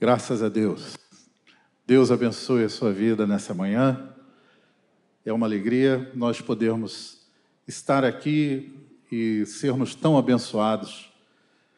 Graças 0.00 0.42
a 0.42 0.48
Deus. 0.48 0.96
Deus 1.86 2.10
abençoe 2.10 2.64
a 2.64 2.70
sua 2.70 2.90
vida 2.90 3.26
nessa 3.26 3.52
manhã. 3.52 4.14
É 5.26 5.30
uma 5.30 5.44
alegria 5.44 6.10
nós 6.14 6.40
podermos 6.40 7.26
estar 7.68 8.02
aqui 8.02 8.72
e 9.12 9.44
sermos 9.44 9.94
tão 9.94 10.16
abençoados 10.16 11.12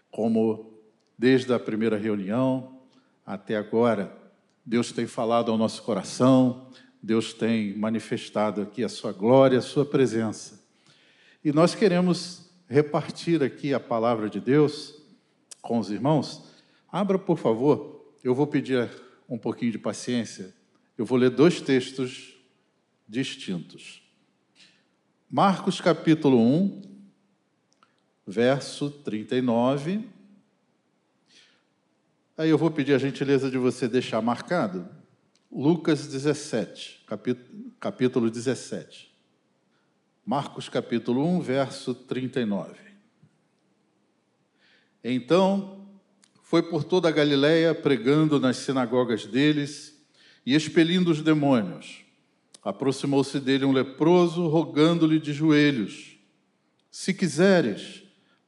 como 0.09 0.73
desde 1.19 1.53
a 1.53 1.59
primeira 1.59 1.97
reunião 1.97 2.79
até 3.27 3.57
agora. 3.57 4.17
Deus 4.65 4.93
tem 4.93 5.09
falado 5.09 5.51
ao 5.51 5.59
nosso 5.59 5.83
coração, 5.83 6.69
Deus 7.03 7.35
tem 7.35 7.77
manifestado 7.77 8.63
aqui 8.63 8.85
a 8.85 8.89
sua 8.89 9.11
glória, 9.11 9.59
a 9.59 9.63
sua 9.63 9.85
presença. 9.85 10.63
E 11.45 11.51
nós 11.51 11.75
queremos 11.75 12.49
repartir 12.69 13.43
aqui 13.43 13.75
a 13.75 13.81
palavra 13.81 14.31
de 14.31 14.39
Deus 14.39 14.95
com 15.61 15.81
os 15.81 15.91
irmãos. 15.91 16.45
Abra, 16.89 17.19
por 17.19 17.37
favor, 17.37 18.02
eu 18.23 18.35
vou 18.35 18.47
pedir 18.47 18.91
um 19.29 19.39
pouquinho 19.39 19.73
de 19.73 19.79
paciência. 19.79 20.55
Eu 20.97 21.05
vou 21.05 21.19
ler 21.19 21.31
dois 21.31 21.61
textos 21.61 22.35
distintos. 23.09 24.03
Marcos 25.31 25.81
capítulo 25.81 26.39
1, 26.39 26.83
verso 28.27 28.91
39. 28.91 30.09
Aí 32.37 32.51
eu 32.51 32.59
vou 32.59 32.71
pedir 32.71 32.95
a 32.95 32.99
gentileza 32.99 33.51
de 33.51 33.59
você 33.59 33.89
deixar 33.89 34.21
marcado 34.23 34.89
Lucas 35.51 36.07
17, 36.07 37.05
capítulo, 37.07 37.73
capítulo 37.79 38.31
17. 38.31 39.13
Marcos 40.25 40.69
capítulo 40.69 41.27
1, 41.27 41.41
verso 41.41 41.95
39. 41.95 42.75
Então, 45.05 45.82
foi 46.53 46.63
por 46.63 46.85
toda 46.85 47.09
a 47.09 47.11
Galiléia 47.11 47.75
pregando 47.75 48.39
nas 48.39 48.59
sinagogas 48.59 49.25
deles 49.25 49.99
e 50.45 50.55
expelindo 50.55 51.11
os 51.11 51.23
demônios. 51.23 52.05
Aproximou-se 52.63 53.41
dele 53.41 53.65
um 53.65 53.73
leproso, 53.73 54.47
rogando-lhe 54.49 55.19
de 55.19 55.33
joelhos: 55.33 56.19
Se 56.91 57.15
quiseres, 57.15 58.03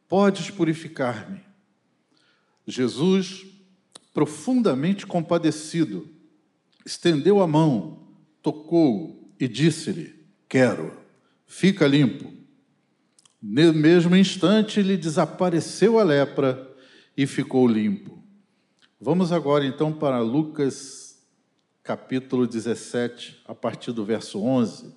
podes 0.06 0.50
purificar-me. 0.50 1.41
Jesus, 2.66 3.46
profundamente 4.12 5.06
compadecido, 5.06 6.06
estendeu 6.84 7.41
a 7.41 7.46
mão, 7.46 8.06
tocou 8.42 9.33
e 9.41 9.48
disse-lhe: 9.48 10.14
Quero, 10.46 10.94
fica 11.46 11.86
limpo. 11.86 12.30
No 13.41 13.72
mesmo 13.72 14.14
instante 14.14 14.83
lhe 14.83 14.98
desapareceu 14.98 15.98
a 15.98 16.02
lepra 16.02 16.73
e 17.17 17.27
ficou 17.27 17.67
limpo. 17.67 18.23
Vamos 19.01 19.33
agora 19.33 19.67
então 19.67 19.93
para 19.93 20.20
Lucas 20.20 21.05
capítulo 21.83 22.47
17, 22.47 23.43
a 23.47 23.55
partir 23.55 23.93
do 23.93 24.05
verso 24.05 24.43
11. 24.43 24.95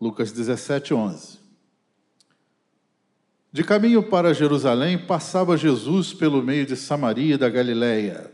Lucas 0.00 0.32
17, 0.32 0.94
11. 0.94 1.38
De 3.52 3.62
caminho 3.62 4.02
para 4.02 4.34
Jerusalém, 4.34 4.98
passava 4.98 5.56
Jesus 5.56 6.12
pelo 6.12 6.42
meio 6.42 6.66
de 6.66 6.76
Samaria 6.76 7.34
e 7.34 7.38
da 7.38 7.48
Galiléia. 7.48 8.32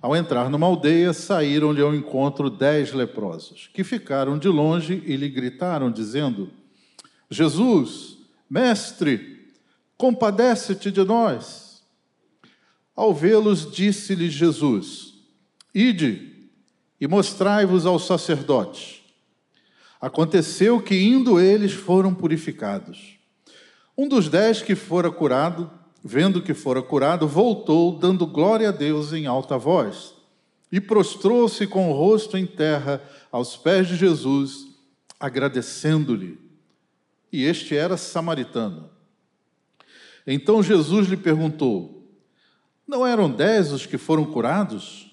Ao 0.00 0.14
entrar 0.14 0.48
numa 0.48 0.66
aldeia, 0.66 1.12
saíram-lhe 1.12 1.82
ao 1.82 1.94
encontro 1.94 2.48
dez 2.48 2.92
leprosos, 2.92 3.68
que 3.72 3.82
ficaram 3.82 4.38
de 4.38 4.48
longe 4.48 5.02
e 5.04 5.16
lhe 5.16 5.28
gritaram, 5.28 5.90
dizendo: 5.90 6.50
Jesus, 7.30 8.18
mestre, 8.48 9.37
compadece-te 9.98 10.92
de 10.92 11.02
nós. 11.02 11.82
Ao 12.94 13.12
vê-los, 13.12 13.70
disse-lhe 13.70 14.30
Jesus: 14.30 15.14
Ide 15.74 16.50
e 17.00 17.06
mostrai-vos 17.06 17.84
aos 17.84 18.06
sacerdotes. 18.06 19.02
Aconteceu 20.00 20.80
que, 20.80 20.94
indo 20.94 21.40
eles, 21.40 21.72
foram 21.72 22.14
purificados. 22.14 23.18
Um 23.96 24.08
dos 24.08 24.28
dez 24.28 24.62
que 24.62 24.76
fora 24.76 25.10
curado, 25.10 25.68
vendo 26.02 26.40
que 26.40 26.54
fora 26.54 26.80
curado, 26.80 27.26
voltou, 27.26 27.98
dando 27.98 28.24
glória 28.24 28.68
a 28.68 28.72
Deus 28.72 29.12
em 29.12 29.26
alta 29.26 29.58
voz, 29.58 30.14
e 30.70 30.80
prostrou-se 30.80 31.66
com 31.66 31.90
o 31.90 31.94
rosto 31.94 32.36
em 32.36 32.46
terra 32.46 33.02
aos 33.32 33.56
pés 33.56 33.88
de 33.88 33.96
Jesus, 33.96 34.68
agradecendo-lhe. 35.18 36.38
E 37.32 37.44
este 37.44 37.76
era 37.76 37.96
samaritano. 37.96 38.97
Então 40.30 40.62
Jesus 40.62 41.08
lhe 41.08 41.16
perguntou: 41.16 42.06
Não 42.86 43.06
eram 43.06 43.30
dez 43.30 43.72
os 43.72 43.86
que 43.86 43.96
foram 43.96 44.26
curados? 44.26 45.10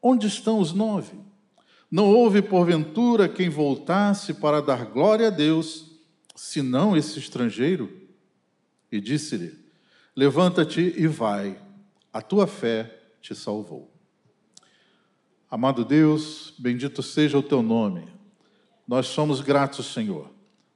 Onde 0.00 0.26
estão 0.26 0.58
os 0.58 0.72
nove? 0.72 1.12
Não 1.90 2.06
houve, 2.06 2.40
porventura, 2.40 3.28
quem 3.28 3.50
voltasse 3.50 4.32
para 4.32 4.62
dar 4.62 4.86
glória 4.86 5.26
a 5.26 5.30
Deus, 5.30 5.84
senão 6.34 6.96
esse 6.96 7.18
estrangeiro? 7.18 7.92
E 8.90 8.98
disse-lhe: 8.98 9.58
Levanta-te 10.16 10.94
e 10.96 11.06
vai, 11.06 11.60
a 12.10 12.22
tua 12.22 12.46
fé 12.46 12.98
te 13.20 13.34
salvou. 13.34 13.90
Amado 15.50 15.84
Deus, 15.84 16.54
bendito 16.58 17.02
seja 17.02 17.36
o 17.36 17.42
teu 17.42 17.62
nome. 17.62 18.08
Nós 18.88 19.06
somos 19.06 19.42
gratos, 19.42 19.92
Senhor, 19.92 20.30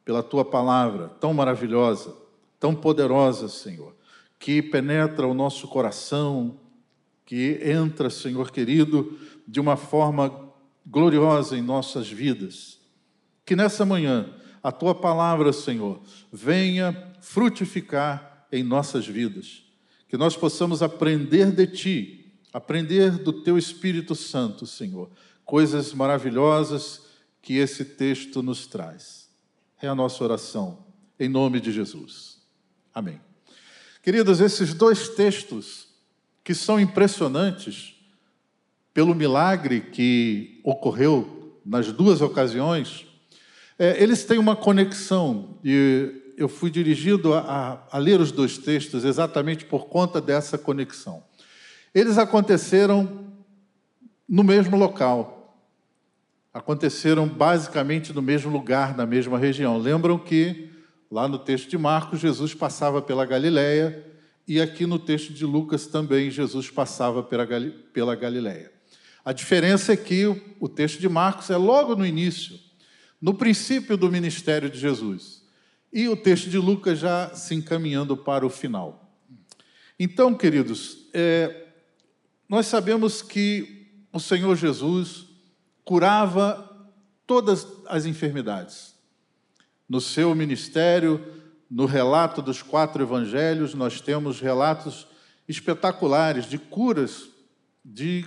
pela 0.05 0.23
tua 0.23 0.45
palavra 0.45 1.09
tão 1.19 1.33
maravilhosa 1.33 2.21
tão 2.61 2.75
poderosa, 2.75 3.49
Senhor, 3.49 3.97
que 4.39 4.63
penetra 4.63 5.27
o 5.27 5.35
nosso 5.35 5.67
coração, 5.67 6.61
que 7.25 7.59
entra, 7.63 8.11
Senhor 8.11 8.51
querido, 8.51 9.19
de 9.49 9.59
uma 9.59 9.77
forma 9.77 10.53
gloriosa 10.87 11.57
em 11.57 11.63
nossas 11.63 12.09
vidas. 12.09 12.79
Que 13.47 13.57
nessa 13.57 13.85
manhã 13.85 14.35
a 14.63 14.71
tua 14.71 14.95
palavra, 14.95 15.53
Senhor, 15.53 16.01
venha 16.31 17.15
frutificar 17.21 18.47
em 18.53 18.63
nossas 18.63 19.07
vidas. 19.07 19.63
Que 20.09 20.17
nós 20.17 20.37
possamos 20.37 20.83
aprender 20.83 21.53
de 21.53 21.67
ti, 21.67 22.33
aprender 22.53 23.13
do 23.13 23.33
teu 23.33 23.57
Espírito 23.57 24.15
Santo, 24.15 24.67
Senhor, 24.67 25.11
coisas 25.45 25.95
maravilhosas 25.95 27.07
que 27.41 27.55
esse 27.55 27.85
texto 27.85 28.43
nos 28.43 28.67
traz. 28.67 29.31
É 29.81 29.89
a 29.89 29.95
nossa 29.95 30.23
oração, 30.23 30.85
em 31.19 31.29
nome 31.29 31.61
de 31.61 31.73
Jesus. 31.73 32.40
Amém. 32.95 33.21
Queridos, 34.03 34.41
esses 34.41 34.75
dois 34.75 35.09
textos 35.11 35.89
que 36.43 36.55
são 36.55 36.81
impressionantes 36.81 37.95
pelo 38.93 39.15
milagre 39.15 39.81
que 39.81 40.61
ocorreu 40.65 41.61
nas 41.65 41.93
duas 41.93 42.21
ocasiões, 42.21 43.07
é, 43.79 44.03
eles 44.03 44.25
têm 44.25 44.39
uma 44.39 44.57
conexão 44.57 45.59
e 45.63 46.33
eu 46.37 46.49
fui 46.49 46.71
dirigido 46.71 47.35
a, 47.35 47.41
a, 47.41 47.97
a 47.97 47.99
ler 47.99 48.21
os 48.21 48.33
dois 48.33 48.59
textos 48.59 49.05
exatamente 49.05 49.65
por 49.67 49.87
conta 49.87 50.21
dessa 50.21 50.57
conexão. 50.57 51.23
Eles 51.95 52.19
aconteceram 52.19 53.27
no 54.29 54.43
mesmo 54.43 54.77
local, 54.77 55.57
aconteceram 56.53 57.29
basicamente 57.29 58.13
no 58.13 58.23
mesmo 58.23 58.51
lugar, 58.51 58.97
na 58.97 59.05
mesma 59.05 59.39
região. 59.39 59.79
Lembram 59.79 60.19
que 60.19 60.70
Lá 61.11 61.27
no 61.27 61.39
texto 61.39 61.69
de 61.69 61.77
Marcos, 61.77 62.21
Jesus 62.21 62.55
passava 62.55 63.03
pela 63.03 63.27
Galiléia 63.27 64.07
e 64.47 64.61
aqui 64.61 64.87
no 64.87 64.99
texto 64.99 65.33
de 65.33 65.45
Lucas 65.45 65.87
também 65.87 66.31
Jesus 66.31 66.71
passava 66.71 67.23
pela 67.23 68.15
Galiléia. 68.15 68.73
A 69.25 69.33
diferença 69.33 69.93
é 69.93 69.97
que 69.97 70.27
o 70.61 70.69
texto 70.69 71.01
de 71.01 71.09
Marcos 71.09 71.51
é 71.51 71.57
logo 71.57 71.97
no 71.97 72.07
início, 72.07 72.59
no 73.21 73.35
princípio 73.35 73.97
do 73.97 74.11
ministério 74.11 74.71
de 74.71 74.79
Jesus, 74.79 75.43
e 75.93 76.09
o 76.09 76.17
texto 76.17 76.49
de 76.49 76.59
Lucas 76.59 77.01
já 77.01 77.35
se 77.35 77.55
encaminhando 77.55 78.17
para 78.17 78.47
o 78.47 78.51
final. 78.51 79.13
Então, 79.99 80.33
queridos, 80.33 81.09
é, 81.13 81.67
nós 82.49 82.67
sabemos 82.67 83.21
que 83.21 84.05
o 84.13 84.21
Senhor 84.21 84.57
Jesus 84.57 85.27
curava 85.85 86.89
todas 87.27 87.67
as 87.87 88.07
enfermidades. 88.07 88.90
No 89.91 90.01
seu 90.01 90.33
ministério, 90.37 91.21
no 91.69 91.85
relato 91.85 92.41
dos 92.41 92.63
quatro 92.63 93.03
evangelhos, 93.03 93.75
nós 93.75 94.01
temos 94.01 94.41
relatos 94.41 95.05
espetaculares 95.49 96.49
de 96.49 96.59
curas, 96.59 97.29
de 97.85 98.25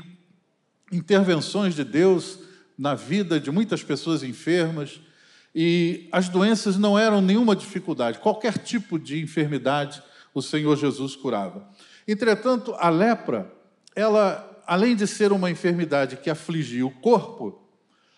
intervenções 0.92 1.74
de 1.74 1.86
Deus 1.86 2.39
na 2.77 2.95
vida 2.95 3.39
de 3.39 3.50
muitas 3.50 3.81
pessoas 3.81 4.24
enfermas. 4.24 5.00
E 5.56 6.10
as 6.12 6.27
doenças 6.27 6.77
não 6.77 7.00
eram 7.00 7.21
nenhuma 7.21 7.56
dificuldade, 7.56 8.19
qualquer 8.19 8.57
tipo 8.57 9.00
de 9.00 9.21
enfermidade 9.21 10.04
o 10.33 10.42
Senhor 10.42 10.75
Jesus 10.75 11.16
curava. 11.16 11.66
Entretanto, 12.06 12.75
a 12.77 12.89
lepra, 12.89 13.50
ela, 13.95 14.62
além 14.68 14.98
de 14.98 15.07
ser 15.07 15.31
uma 15.31 15.50
enfermidade 15.50 16.18
que 16.18 16.30
afligia 16.30 16.86
o 16.86 16.92
corpo, 16.92 17.63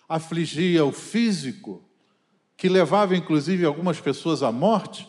afligia 0.09 0.83
o 0.83 0.91
físico, 0.91 1.83
que 2.57 2.69
levava 2.69 3.15
inclusive 3.15 3.65
algumas 3.65 3.99
pessoas 3.99 4.41
à 4.41 4.51
morte, 4.51 5.07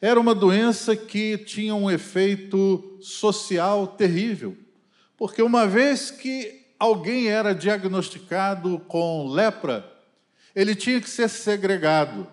era 0.00 0.18
uma 0.18 0.34
doença 0.34 0.94
que 0.94 1.36
tinha 1.38 1.74
um 1.74 1.90
efeito 1.90 2.98
social 3.00 3.86
terrível, 3.86 4.56
Porque 5.16 5.42
uma 5.42 5.66
vez 5.66 6.12
que 6.12 6.66
alguém 6.78 7.26
era 7.26 7.52
diagnosticado 7.52 8.78
com 8.86 9.26
lepra, 9.28 9.84
ele 10.54 10.76
tinha 10.76 11.00
que 11.00 11.10
ser 11.10 11.28
segregado, 11.28 12.28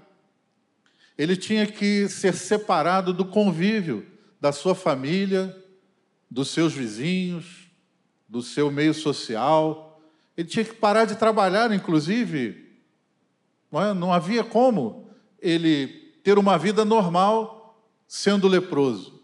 ele 1.18 1.36
tinha 1.36 1.66
que 1.66 2.08
ser 2.08 2.36
separado 2.36 3.12
do 3.12 3.26
convívio 3.26 4.06
da 4.40 4.52
sua 4.52 4.76
família, 4.76 5.56
dos 6.30 6.50
seus 6.50 6.74
vizinhos, 6.74 7.68
do 8.28 8.44
seu 8.44 8.70
meio 8.70 8.94
social. 8.94 10.02
Ele 10.38 10.48
tinha 10.48 10.66
que 10.66 10.74
parar 10.74 11.06
de 11.06 11.16
trabalhar, 11.16 11.72
inclusive. 11.72 12.65
Não, 13.72 13.84
é? 13.84 13.94
não 13.94 14.14
havia 14.14 14.44
como 14.44 15.10
ele 15.40 15.88
ter 16.24 16.38
uma 16.38 16.58
vida 16.58 16.84
normal 16.84 17.80
sendo 18.08 18.48
leproso. 18.48 19.16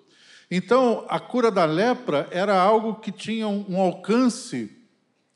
Então, 0.49 1.05
a 1.07 1.19
cura 1.19 1.49
da 1.49 1.65
lepra 1.65 2.27
era 2.31 2.61
algo 2.61 2.95
que 2.95 3.11
tinha 3.11 3.47
um 3.47 3.79
alcance 3.79 4.69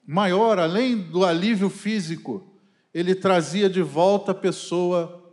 maior, 0.06 0.60
além 0.60 0.98
do 0.98 1.26
alívio 1.26 1.70
físico, 1.70 2.46
ele 2.94 3.16
trazia 3.16 3.70
de 3.70 3.82
volta 3.82 4.32
a 4.32 4.36
pessoa 4.36 5.24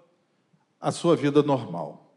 à 0.80 0.90
sua 0.90 1.14
vida 1.14 1.42
normal. 1.42 2.14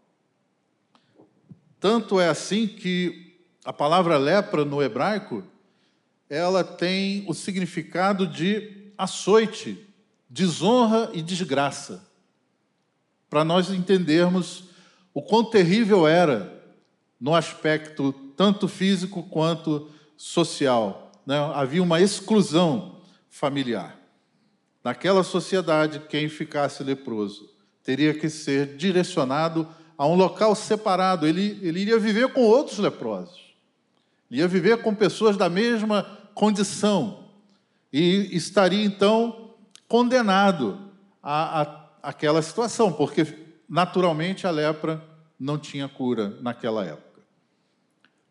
Tanto 1.80 2.20
é 2.20 2.30
assim 2.30 2.68
que 2.68 3.38
a 3.64 3.74
palavra 3.74 4.18
lepra 4.18 4.64
no 4.64 4.82
hebraico, 4.82 5.44
ela 6.30 6.64
tem 6.64 7.26
o 7.28 7.34
significado 7.34 8.26
de 8.26 8.92
açoite, 8.98 9.88
desonra 10.36 11.10
e 11.14 11.22
desgraça. 11.22 12.06
Para 13.30 13.46
nós 13.46 13.70
entendermos 13.70 14.66
o 15.14 15.22
quão 15.22 15.46
terrível 15.46 16.06
era 16.06 16.62
no 17.18 17.34
aspecto 17.34 18.12
tanto 18.36 18.68
físico 18.68 19.24
quanto 19.24 19.90
social. 20.18 21.10
Né? 21.26 21.38
Havia 21.54 21.82
uma 21.82 22.02
exclusão 22.02 22.98
familiar. 23.30 23.98
Naquela 24.84 25.24
sociedade, 25.24 26.02
quem 26.10 26.28
ficasse 26.28 26.84
leproso 26.84 27.50
teria 27.82 28.14
que 28.14 28.30
ser 28.30 28.76
direcionado 28.76 29.66
a 29.98 30.06
um 30.06 30.16
local 30.16 30.54
separado. 30.54 31.26
Ele, 31.26 31.58
ele 31.62 31.80
iria 31.80 31.98
viver 31.98 32.34
com 32.34 32.42
outros 32.42 32.78
leprosos. 32.78 33.56
Ia 34.30 34.50
viver 34.50 34.82
com 34.82 34.94
pessoas 34.94 35.38
da 35.38 35.50
mesma 35.50 36.04
condição. 36.34 37.24
E 37.92 38.36
estaria, 38.36 38.84
então, 38.84 39.45
condenado 39.88 40.80
a, 41.22 41.62
a 41.62 41.86
aquela 42.06 42.42
situação, 42.42 42.94
porque 42.94 43.26
naturalmente 43.68 44.46
a 44.46 44.52
lepra 44.52 45.04
não 45.40 45.58
tinha 45.58 45.90
cura 45.90 46.38
naquela 46.40 46.86
época. 46.86 47.22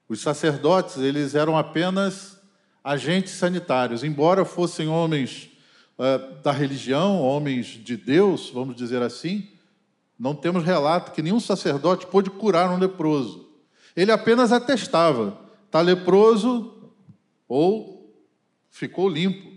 Os 0.09 0.21
sacerdotes, 0.21 0.99
eles 0.99 1.35
eram 1.35 1.57
apenas 1.59 2.41
agentes 2.83 3.33
sanitários, 3.33 4.05
embora 4.05 4.45
fossem 4.45 4.87
homens 4.87 5.51
uh, 5.99 6.41
da 6.43 6.53
religião, 6.53 7.21
homens 7.21 7.67
de 7.67 7.97
Deus, 7.97 8.51
vamos 8.51 8.77
dizer 8.77 9.03
assim, 9.03 9.49
não 10.19 10.35
temos 10.35 10.65
relato 10.65 11.11
que 11.11 11.23
nenhum 11.23 11.41
sacerdote 11.41 12.07
pôde 12.07 12.31
curar 12.31 12.71
um 12.71 12.79
leproso. 12.79 13.49
Ele 13.97 14.13
apenas 14.13 14.53
atestava, 14.53 15.39
está 15.67 15.81
leproso 15.81 16.93
ou 17.49 18.15
ficou 18.71 19.09
limpo. 19.09 19.53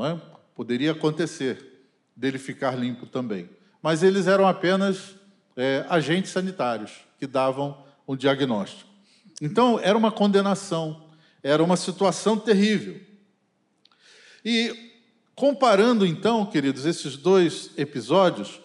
É? 0.00 0.31
Poderia 0.54 0.92
acontecer 0.92 1.84
dele 2.16 2.38
ficar 2.38 2.78
limpo 2.78 3.06
também. 3.06 3.48
Mas 3.82 4.02
eles 4.02 4.26
eram 4.26 4.46
apenas 4.46 5.16
é, 5.56 5.84
agentes 5.88 6.30
sanitários 6.30 6.92
que 7.18 7.26
davam 7.26 7.84
um 8.06 8.16
diagnóstico. 8.16 8.90
Então, 9.40 9.78
era 9.80 9.96
uma 9.96 10.12
condenação, 10.12 11.08
era 11.42 11.62
uma 11.62 11.76
situação 11.76 12.38
terrível. 12.38 13.00
E, 14.44 14.92
comparando 15.34 16.06
então, 16.06 16.46
queridos, 16.46 16.84
esses 16.84 17.16
dois 17.16 17.70
episódios, 17.76 18.60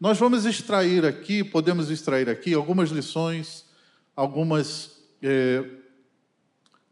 nós 0.00 0.18
vamos 0.18 0.44
extrair 0.44 1.04
aqui, 1.04 1.42
podemos 1.44 1.90
extrair 1.90 2.28
aqui 2.28 2.54
algumas 2.54 2.90
lições, 2.90 3.64
algumas 4.14 5.02
é, 5.22 5.64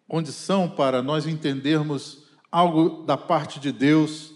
condição 0.09 0.69
para 0.69 1.03
nós 1.03 1.27
entendermos 1.27 2.25
algo 2.51 3.05
da 3.05 3.17
parte 3.17 3.59
de 3.59 3.73
Deus 3.73 4.34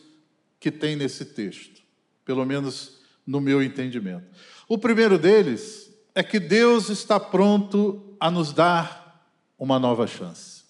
que 0.60 0.70
tem 0.70 0.96
nesse 0.96 1.24
texto, 1.24 1.82
pelo 2.24 2.44
menos 2.44 2.98
no 3.26 3.40
meu 3.40 3.62
entendimento. 3.62 4.26
O 4.68 4.78
primeiro 4.78 5.18
deles 5.18 5.92
é 6.14 6.22
que 6.22 6.40
Deus 6.40 6.88
está 6.88 7.20
pronto 7.20 8.16
a 8.18 8.30
nos 8.30 8.52
dar 8.52 9.24
uma 9.58 9.78
nova 9.78 10.06
chance. 10.06 10.64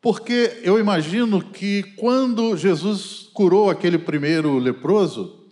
Porque 0.00 0.60
eu 0.62 0.78
imagino 0.78 1.42
que 1.42 1.82
quando 1.96 2.56
Jesus 2.56 3.30
curou 3.32 3.70
aquele 3.70 3.98
primeiro 3.98 4.58
leproso, 4.58 5.48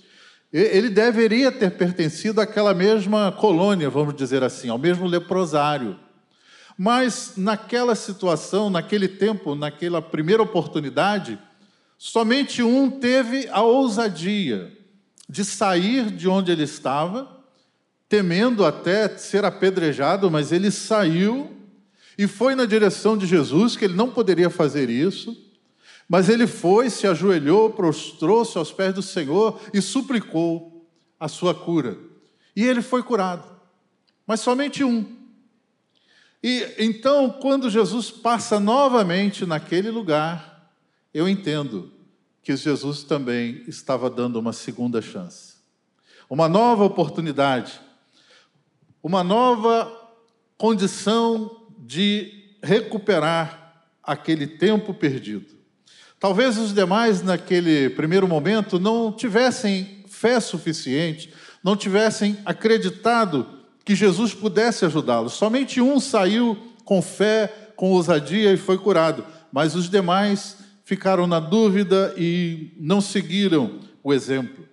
ele 0.53 0.91
deveria 0.91 1.51
ter 1.51 1.71
pertencido 1.71 2.41
àquela 2.41 2.75
mesma 2.75 3.33
colônia, 3.33 3.89
vamos 3.89 4.15
dizer 4.15 4.43
assim, 4.43 4.69
ao 4.69 4.77
mesmo 4.77 5.07
leprosário. 5.07 5.99
Mas 6.77 7.33
naquela 7.37 7.95
situação, 7.95 8.69
naquele 8.69 9.09
tempo, 9.09 9.55
naquela 9.55 10.03
primeira 10.03 10.43
oportunidade, 10.43 11.39
somente 12.05 12.65
um 12.65 12.91
teve 12.91 13.49
a 13.53 13.63
ousadia 13.63 14.77
de 15.29 15.45
sair 15.45 16.11
de 16.11 16.29
onde 16.29 16.51
ele 16.51 16.65
estava 16.65 17.45
temendo 18.09 18.65
até 18.65 19.17
ser 19.17 19.45
apedrejado, 19.45 20.29
mas 20.29 20.51
ele 20.51 20.73
saiu 20.73 21.57
e 22.19 22.27
foi 22.27 22.57
na 22.57 22.67
direção 22.67 23.17
de 23.17 23.25
Jesus, 23.25 23.77
que 23.77 23.85
ele 23.85 23.95
não 23.95 24.11
poderia 24.11 24.51
fazer 24.51 24.91
isso, 24.91 25.49
mas 26.09 26.29
ele 26.29 26.49
foi, 26.49 26.91
se 26.91 27.07
ajoelhou, 27.07 27.71
prostrou-se 27.71 28.59
aos 28.59 28.73
pés 28.73 28.93
do 28.93 29.01
Senhor 29.01 29.61
e 29.73 29.81
suplicou 29.81 30.85
a 31.21 31.29
sua 31.29 31.55
cura. 31.55 31.97
E 32.57 32.65
ele 32.65 32.83
foi 32.83 33.05
curado, 33.05 33.49
mas 34.27 34.41
somente 34.41 34.83
um. 34.83 35.07
E 36.43 36.67
então, 36.81 37.31
quando 37.31 37.71
Jesus 37.71 38.11
passa 38.11 38.59
novamente 38.59 39.47
naquele 39.47 39.89
lugar, 39.89 40.52
eu 41.13 41.29
entendo 41.29 41.93
que 42.43 42.57
Jesus 42.57 43.03
também 43.05 43.63
estava 43.69 44.11
dando 44.11 44.39
uma 44.39 44.53
segunda 44.53 45.01
chance, 45.01 45.55
uma 46.29 46.49
nova 46.49 46.85
oportunidade 46.85 47.81
uma 49.03 49.25
nova 49.25 49.93
condição 50.57 51.67
de 51.77 52.55
recuperar 52.63 53.85
aquele 54.03 54.47
tempo 54.47 54.95
perdido. 54.95 55.47
Talvez 56.21 56.57
os 56.57 56.73
demais, 56.73 57.21
naquele 57.21 57.91
primeiro 57.91 58.29
momento, 58.29 58.79
não 58.79 59.11
tivessem 59.11 60.05
fé 60.07 60.39
suficiente, 60.39 61.35
não 61.65 61.77
tivessem 61.77 62.39
acreditado 62.45 63.45
que 63.85 63.97
Jesus 63.97 64.33
pudesse 64.33 64.85
ajudá-los. 64.85 65.33
Somente 65.33 65.81
um 65.81 65.99
saiu 65.99 66.57
com 66.85 67.03
fé, 67.03 67.73
com 67.75 67.91
ousadia 67.91 68.53
e 68.53 68.57
foi 68.57 68.79
curado, 68.79 69.27
mas 69.51 69.75
os 69.75 69.91
demais 69.91 70.59
ficaram 70.93 71.27
na 71.27 71.41
dúvida 71.41 72.15
e 72.19 72.71
não 72.77 73.01
seguiram 73.01 73.81
o 74.03 74.13
exemplo. 74.13 74.69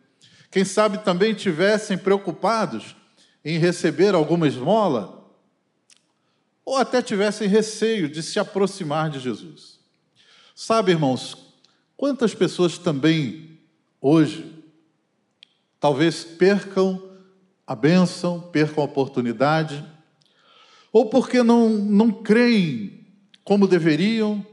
Quem 0.52 0.66
sabe 0.66 0.98
também 0.98 1.34
tivessem 1.34 1.98
preocupados 1.98 2.94
em 3.46 3.58
receber 3.58 4.14
alguma 4.14 4.46
esmola, 4.46 5.32
ou 6.66 6.76
até 6.76 7.02
tivessem 7.02 7.48
receio 7.48 8.10
de 8.10 8.22
se 8.22 8.38
aproximar 8.38 9.10
de 9.10 9.18
Jesus. 9.18 9.80
Sabe, 10.54 10.92
irmãos, 10.92 11.56
quantas 11.96 12.36
pessoas 12.36 12.78
também 12.78 13.58
hoje 14.02 14.62
talvez 15.80 16.26
percam 16.26 17.02
a 17.66 17.74
bênção, 17.74 18.42
percam 18.42 18.84
a 18.84 18.86
oportunidade, 18.86 19.86
ou 20.92 21.06
porque 21.06 21.42
não, 21.42 21.70
não 21.70 22.12
creem 22.12 23.08
como 23.46 23.70
deveriam, 23.70 24.46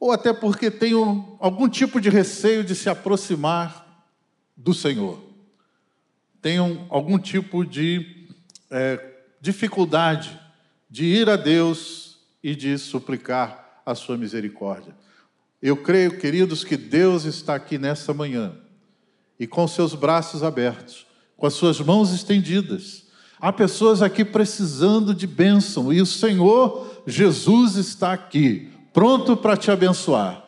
ou 0.00 0.10
até 0.10 0.32
porque 0.32 0.70
têm 0.70 0.94
algum 1.38 1.68
tipo 1.68 2.00
de 2.00 2.08
receio 2.08 2.64
de 2.64 2.74
se 2.74 2.88
aproximar 2.88 3.86
do 4.56 4.74
Senhor 4.74 5.30
tenham 6.40 6.86
algum 6.88 7.18
tipo 7.18 7.64
de 7.64 8.26
é, 8.70 9.00
dificuldade 9.40 10.38
de 10.88 11.04
ir 11.04 11.28
a 11.28 11.36
Deus 11.36 12.18
e 12.42 12.54
de 12.54 12.76
suplicar 12.78 13.82
a 13.84 13.94
sua 13.94 14.16
misericórdia. 14.16 14.94
Eu 15.62 15.76
creio, 15.76 16.18
queridos, 16.18 16.64
que 16.64 16.76
Deus 16.76 17.24
está 17.24 17.54
aqui 17.54 17.78
nessa 17.78 18.14
manhã 18.14 18.54
e 19.38 19.46
com 19.46 19.66
seus 19.68 19.94
braços 19.94 20.42
abertos, 20.42 21.06
com 21.36 21.46
as 21.46 21.54
suas 21.54 21.80
mãos 21.80 22.12
estendidas. 22.12 23.04
Há 23.38 23.52
pessoas 23.52 24.02
aqui 24.02 24.24
precisando 24.24 25.14
de 25.14 25.26
bênção 25.26 25.92
e 25.92 26.00
o 26.00 26.06
Senhor 26.06 27.02
Jesus 27.06 27.76
está 27.76 28.12
aqui, 28.12 28.69
pronto 28.92 29.36
para 29.36 29.56
te 29.56 29.70
abençoar, 29.70 30.44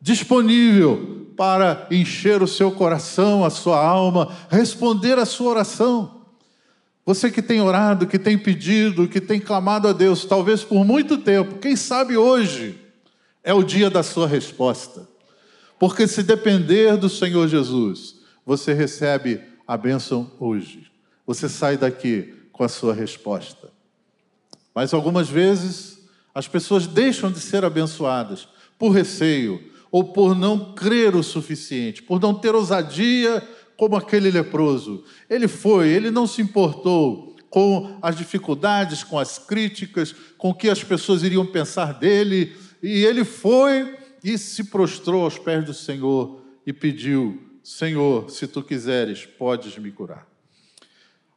disponível 0.00 1.32
para 1.36 1.86
encher 1.90 2.42
o 2.42 2.46
seu 2.46 2.70
coração, 2.70 3.44
a 3.44 3.50
sua 3.50 3.82
alma, 3.82 4.36
responder 4.50 5.18
a 5.18 5.24
sua 5.24 5.50
oração. 5.50 6.20
Você 7.04 7.30
que 7.30 7.40
tem 7.40 7.60
orado, 7.60 8.06
que 8.06 8.18
tem 8.18 8.36
pedido, 8.36 9.08
que 9.08 9.20
tem 9.20 9.40
clamado 9.40 9.88
a 9.88 9.92
Deus, 9.92 10.24
talvez 10.24 10.62
por 10.62 10.84
muito 10.84 11.16
tempo, 11.18 11.58
quem 11.58 11.74
sabe 11.74 12.16
hoje 12.16 12.78
é 13.42 13.54
o 13.54 13.62
dia 13.62 13.88
da 13.88 14.02
sua 14.02 14.28
resposta. 14.28 15.08
Porque 15.78 16.06
se 16.06 16.22
depender 16.22 16.96
do 16.98 17.08
Senhor 17.08 17.48
Jesus, 17.48 18.16
você 18.44 18.74
recebe 18.74 19.40
a 19.66 19.78
bênção 19.78 20.30
hoje. 20.38 20.90
Você 21.26 21.48
sai 21.48 21.78
daqui 21.78 22.34
com 22.52 22.62
a 22.64 22.68
sua 22.68 22.92
resposta. 22.92 23.70
Mas 24.74 24.92
algumas 24.92 25.28
vezes 25.28 25.99
as 26.34 26.46
pessoas 26.46 26.86
deixam 26.86 27.30
de 27.30 27.40
ser 27.40 27.64
abençoadas 27.64 28.48
por 28.78 28.90
receio 28.90 29.70
ou 29.90 30.04
por 30.04 30.34
não 30.34 30.72
crer 30.74 31.16
o 31.16 31.22
suficiente, 31.22 32.02
por 32.02 32.20
não 32.20 32.32
ter 32.32 32.54
ousadia 32.54 33.46
como 33.76 33.96
aquele 33.96 34.30
leproso. 34.30 35.04
Ele 35.28 35.48
foi, 35.48 35.88
ele 35.88 36.10
não 36.10 36.26
se 36.26 36.40
importou 36.40 37.36
com 37.48 37.98
as 38.00 38.16
dificuldades, 38.16 39.02
com 39.02 39.18
as 39.18 39.38
críticas, 39.38 40.14
com 40.38 40.50
o 40.50 40.54
que 40.54 40.68
as 40.68 40.84
pessoas 40.84 41.22
iriam 41.22 41.44
pensar 41.44 41.94
dele, 41.94 42.56
e 42.82 43.04
ele 43.04 43.24
foi 43.24 43.98
e 44.22 44.38
se 44.38 44.64
prostrou 44.64 45.24
aos 45.24 45.38
pés 45.38 45.64
do 45.64 45.74
Senhor 45.74 46.42
e 46.64 46.72
pediu: 46.72 47.42
Senhor, 47.62 48.30
se 48.30 48.46
tu 48.46 48.62
quiseres, 48.62 49.26
podes 49.26 49.76
me 49.78 49.90
curar. 49.90 50.26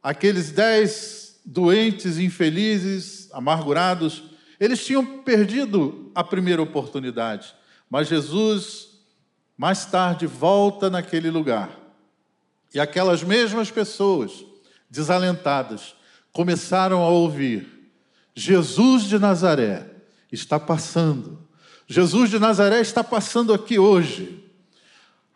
Aqueles 0.02 0.52
dez 0.52 1.40
doentes, 1.46 2.20
infelizes, 2.20 3.30
amargurados, 3.34 4.24
eles 4.64 4.86
tinham 4.86 5.06
perdido 5.06 6.10
a 6.16 6.24
primeira 6.24 6.62
oportunidade, 6.62 7.54
mas 7.90 8.08
Jesus, 8.08 8.92
mais 9.58 9.86
tarde, 9.86 10.26
volta 10.26 10.90
naquele 10.90 11.30
lugar 11.30 11.78
e 12.74 12.80
aquelas 12.80 13.22
mesmas 13.22 13.70
pessoas, 13.70 14.46
desalentadas, 14.90 15.96
começaram 16.32 17.04
a 17.04 17.10
ouvir: 17.10 17.92
Jesus 18.34 19.04
de 19.04 19.20
Nazaré 19.20 19.86
está 20.32 20.58
passando. 20.58 21.46
Jesus 21.86 22.30
de 22.30 22.40
Nazaré 22.40 22.80
está 22.80 23.04
passando 23.04 23.54
aqui 23.54 23.78
hoje. 23.78 24.50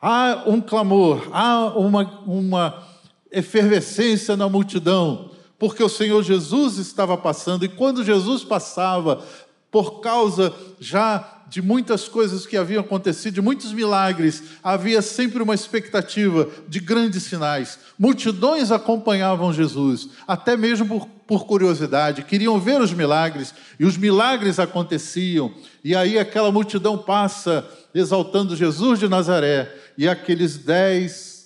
Há 0.01 0.43
um 0.47 0.61
clamor, 0.61 1.27
há 1.33 1.77
uma, 1.77 2.21
uma 2.21 2.87
efervescência 3.29 4.37
na 4.37 4.47
multidão, 4.47 5.26
porque 5.59 5.83
o 5.83 5.89
Senhor 5.89 6.23
Jesus 6.23 6.77
estava 6.77 7.17
passando, 7.17 7.65
e 7.65 7.69
quando 7.69 8.03
Jesus 8.03 8.43
passava, 8.43 9.23
por 9.71 9.99
causa 9.99 10.53
já 10.79 11.43
de 11.49 11.61
muitas 11.61 12.07
coisas 12.07 12.45
que 12.45 12.57
haviam 12.57 12.81
acontecido, 12.81 13.35
de 13.35 13.41
muitos 13.41 13.71
milagres, 13.71 14.43
havia 14.63 15.01
sempre 15.01 15.41
uma 15.41 15.55
expectativa 15.55 16.49
de 16.67 16.79
grandes 16.79 17.23
sinais. 17.23 17.79
Multidões 17.97 18.71
acompanhavam 18.71 19.53
Jesus, 19.53 20.09
até 20.27 20.57
mesmo 20.57 20.87
por, 20.87 21.07
por, 21.25 21.45
curiosidade, 21.45 22.23
queriam 22.23 22.59
ver 22.59 22.81
os 22.81 22.93
milagres, 22.93 23.53
e 23.79 23.85
os 23.85 23.97
milagres 23.97 24.59
aconteciam. 24.59 25.53
E 25.83 25.95
aí 25.95 26.19
aquela 26.19 26.51
multidão 26.51 26.97
passa 26.97 27.65
exaltando 27.93 28.55
Jesus 28.55 28.99
de 28.99 29.07
Nazaré, 29.07 29.73
e 29.97 30.07
aqueles 30.07 30.57
dez 30.57 31.36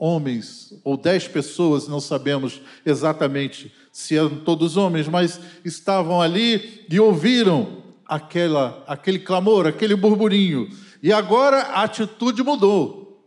homens, 0.00 0.72
ou 0.82 0.96
dez 0.96 1.28
pessoas, 1.28 1.86
não 1.86 2.00
sabemos 2.00 2.62
exatamente 2.86 3.70
se 3.92 4.16
eram 4.16 4.36
todos 4.40 4.78
homens, 4.78 5.06
mas 5.06 5.38
estavam 5.62 6.22
ali 6.22 6.86
e 6.88 6.98
ouviram 6.98 7.82
aquela, 8.06 8.82
aquele 8.86 9.18
clamor, 9.18 9.66
aquele 9.66 9.94
burburinho. 9.94 10.70
E 11.02 11.12
agora 11.12 11.58
a 11.58 11.82
atitude 11.82 12.42
mudou. 12.42 13.22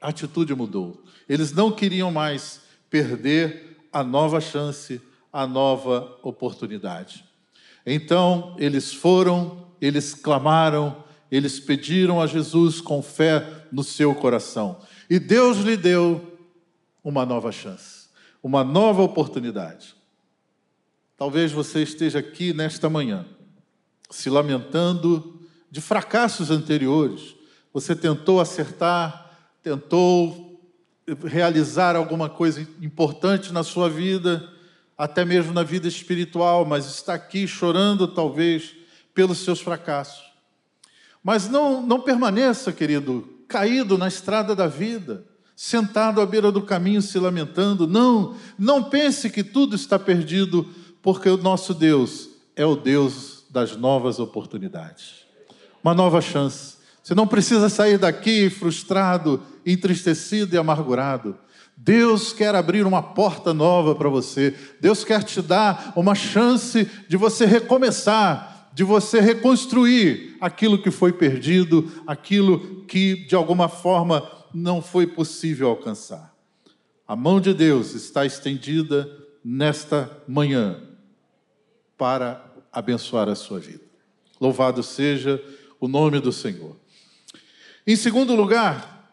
A 0.00 0.08
atitude 0.08 0.52
mudou. 0.56 1.04
Eles 1.28 1.52
não 1.52 1.70
queriam 1.70 2.10
mais 2.10 2.62
perder 2.90 3.76
a 3.92 4.02
nova 4.02 4.40
chance, 4.40 5.00
a 5.32 5.46
nova 5.46 6.18
oportunidade. 6.24 7.24
Então, 7.86 8.56
eles 8.58 8.92
foram, 8.92 9.66
eles 9.80 10.14
clamaram, 10.14 11.04
eles 11.30 11.60
pediram 11.60 12.20
a 12.20 12.26
Jesus 12.26 12.80
com 12.80 13.02
fé 13.02 13.46
no 13.70 13.84
seu 13.84 14.14
coração. 14.14 14.80
E 15.08 15.18
Deus 15.18 15.58
lhe 15.58 15.76
deu 15.76 16.38
uma 17.02 17.24
nova 17.24 17.50
chance, 17.50 18.08
uma 18.42 18.62
nova 18.62 19.02
oportunidade. 19.02 19.94
Talvez 21.16 21.50
você 21.50 21.82
esteja 21.82 22.18
aqui 22.18 22.52
nesta 22.52 22.90
manhã, 22.90 23.26
se 24.10 24.28
lamentando 24.28 25.40
de 25.70 25.80
fracassos 25.80 26.50
anteriores. 26.50 27.34
Você 27.72 27.96
tentou 27.96 28.40
acertar, 28.40 29.30
tentou 29.62 30.60
realizar 31.24 31.96
alguma 31.96 32.28
coisa 32.28 32.60
importante 32.82 33.52
na 33.52 33.62
sua 33.62 33.88
vida, 33.88 34.46
até 34.96 35.24
mesmo 35.24 35.52
na 35.52 35.62
vida 35.62 35.88
espiritual, 35.88 36.64
mas 36.64 36.86
está 36.86 37.14
aqui 37.14 37.46
chorando, 37.46 38.06
talvez, 38.06 38.74
pelos 39.14 39.38
seus 39.38 39.60
fracassos. 39.60 40.22
Mas 41.22 41.48
não, 41.48 41.80
não 41.82 42.00
permaneça, 42.00 42.72
querido, 42.72 43.37
caído 43.48 43.96
na 43.96 44.06
estrada 44.06 44.54
da 44.54 44.66
vida, 44.66 45.24
sentado 45.56 46.20
à 46.20 46.26
beira 46.26 46.52
do 46.52 46.62
caminho 46.62 47.02
se 47.02 47.18
lamentando. 47.18 47.86
Não, 47.86 48.36
não 48.58 48.84
pense 48.84 49.30
que 49.30 49.42
tudo 49.42 49.74
está 49.74 49.98
perdido 49.98 50.68
porque 51.02 51.28
o 51.28 51.36
nosso 51.36 51.74
Deus 51.74 52.28
é 52.54 52.64
o 52.64 52.76
Deus 52.76 53.44
das 53.50 53.76
novas 53.76 54.18
oportunidades. 54.18 55.26
Uma 55.82 55.94
nova 55.94 56.20
chance. 56.20 56.76
Você 57.02 57.14
não 57.14 57.26
precisa 57.26 57.68
sair 57.68 57.96
daqui 57.96 58.50
frustrado, 58.50 59.42
entristecido 59.64 60.54
e 60.54 60.58
amargurado. 60.58 61.38
Deus 61.76 62.32
quer 62.32 62.54
abrir 62.54 62.84
uma 62.84 63.02
porta 63.02 63.54
nova 63.54 63.94
para 63.94 64.08
você. 64.08 64.54
Deus 64.80 65.04
quer 65.04 65.22
te 65.22 65.40
dar 65.40 65.92
uma 65.96 66.14
chance 66.14 66.90
de 67.08 67.16
você 67.16 67.46
recomeçar, 67.46 68.57
de 68.78 68.84
você 68.84 69.20
reconstruir 69.20 70.36
aquilo 70.40 70.80
que 70.80 70.92
foi 70.92 71.12
perdido, 71.12 72.00
aquilo 72.06 72.84
que 72.84 73.26
de 73.26 73.34
alguma 73.34 73.68
forma 73.68 74.22
não 74.54 74.80
foi 74.80 75.04
possível 75.04 75.68
alcançar. 75.68 76.32
A 77.04 77.16
mão 77.16 77.40
de 77.40 77.52
Deus 77.52 77.94
está 77.94 78.24
estendida 78.24 79.10
nesta 79.44 80.22
manhã 80.28 80.80
para 81.96 82.54
abençoar 82.70 83.28
a 83.28 83.34
sua 83.34 83.58
vida. 83.58 83.82
Louvado 84.40 84.80
seja 84.80 85.42
o 85.80 85.88
nome 85.88 86.20
do 86.20 86.30
Senhor. 86.30 86.76
Em 87.84 87.96
segundo 87.96 88.36
lugar, 88.36 89.12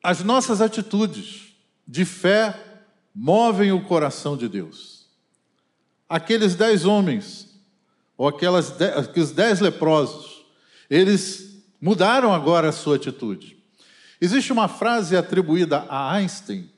as 0.00 0.22
nossas 0.22 0.60
atitudes 0.60 1.56
de 1.84 2.04
fé 2.04 2.54
movem 3.12 3.72
o 3.72 3.82
coração 3.84 4.36
de 4.36 4.48
Deus. 4.48 5.08
Aqueles 6.08 6.54
dez 6.54 6.84
homens, 6.84 7.45
ou 8.16 8.28
aquelas 8.28 8.70
dez, 8.70 8.96
aqueles 8.96 9.30
dez 9.30 9.60
leprosos, 9.60 10.44
eles 10.88 11.62
mudaram 11.80 12.32
agora 12.32 12.68
a 12.68 12.72
sua 12.72 12.96
atitude. 12.96 13.56
Existe 14.20 14.52
uma 14.52 14.68
frase 14.68 15.16
atribuída 15.16 15.84
a 15.88 16.12
Einstein 16.12 16.70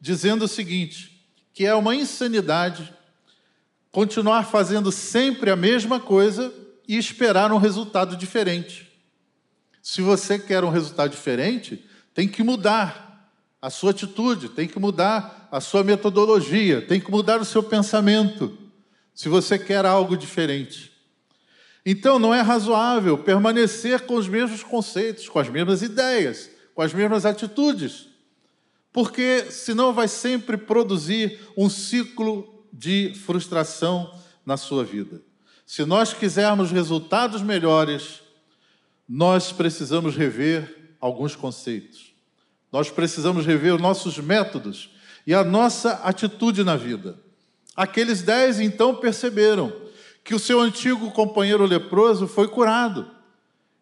dizendo 0.00 0.44
o 0.44 0.48
seguinte: 0.48 1.24
que 1.52 1.66
é 1.66 1.74
uma 1.74 1.94
insanidade 1.94 2.92
continuar 3.92 4.44
fazendo 4.44 4.90
sempre 4.90 5.50
a 5.50 5.56
mesma 5.56 6.00
coisa 6.00 6.52
e 6.86 6.96
esperar 6.96 7.52
um 7.52 7.58
resultado 7.58 8.16
diferente. 8.16 8.90
Se 9.82 10.00
você 10.02 10.38
quer 10.38 10.64
um 10.64 10.70
resultado 10.70 11.10
diferente, 11.10 11.84
tem 12.14 12.28
que 12.28 12.42
mudar 12.42 13.30
a 13.60 13.70
sua 13.70 13.90
atitude, 13.90 14.48
tem 14.48 14.66
que 14.66 14.78
mudar 14.78 15.48
a 15.50 15.60
sua 15.60 15.82
metodologia, 15.82 16.80
tem 16.82 17.00
que 17.00 17.10
mudar 17.10 17.40
o 17.40 17.44
seu 17.44 17.62
pensamento. 17.62 18.56
Se 19.14 19.28
você 19.28 19.58
quer 19.58 19.84
algo 19.84 20.16
diferente. 20.16 20.90
Então, 21.84 22.18
não 22.18 22.34
é 22.34 22.40
razoável 22.40 23.18
permanecer 23.18 24.00
com 24.06 24.14
os 24.14 24.28
mesmos 24.28 24.62
conceitos, 24.62 25.28
com 25.28 25.38
as 25.38 25.48
mesmas 25.48 25.82
ideias, 25.82 26.50
com 26.74 26.82
as 26.82 26.92
mesmas 26.92 27.24
atitudes, 27.24 28.08
porque 28.92 29.46
senão 29.50 29.92
vai 29.92 30.08
sempre 30.08 30.56
produzir 30.56 31.38
um 31.56 31.68
ciclo 31.70 32.66
de 32.72 33.14
frustração 33.14 34.12
na 34.44 34.56
sua 34.56 34.84
vida. 34.84 35.22
Se 35.66 35.84
nós 35.84 36.12
quisermos 36.12 36.70
resultados 36.70 37.42
melhores, 37.42 38.20
nós 39.08 39.52
precisamos 39.52 40.16
rever 40.16 40.94
alguns 41.00 41.34
conceitos. 41.34 42.12
Nós 42.72 42.90
precisamos 42.90 43.46
rever 43.46 43.74
os 43.74 43.80
nossos 43.80 44.18
métodos 44.18 44.90
e 45.26 45.34
a 45.34 45.42
nossa 45.42 45.92
atitude 46.04 46.62
na 46.62 46.76
vida. 46.76 47.18
Aqueles 47.76 48.22
dez 48.22 48.60
então 48.60 48.96
perceberam 48.96 49.72
que 50.22 50.34
o 50.34 50.38
seu 50.38 50.60
antigo 50.60 51.10
companheiro 51.12 51.64
leproso 51.64 52.26
foi 52.26 52.48
curado. 52.48 53.10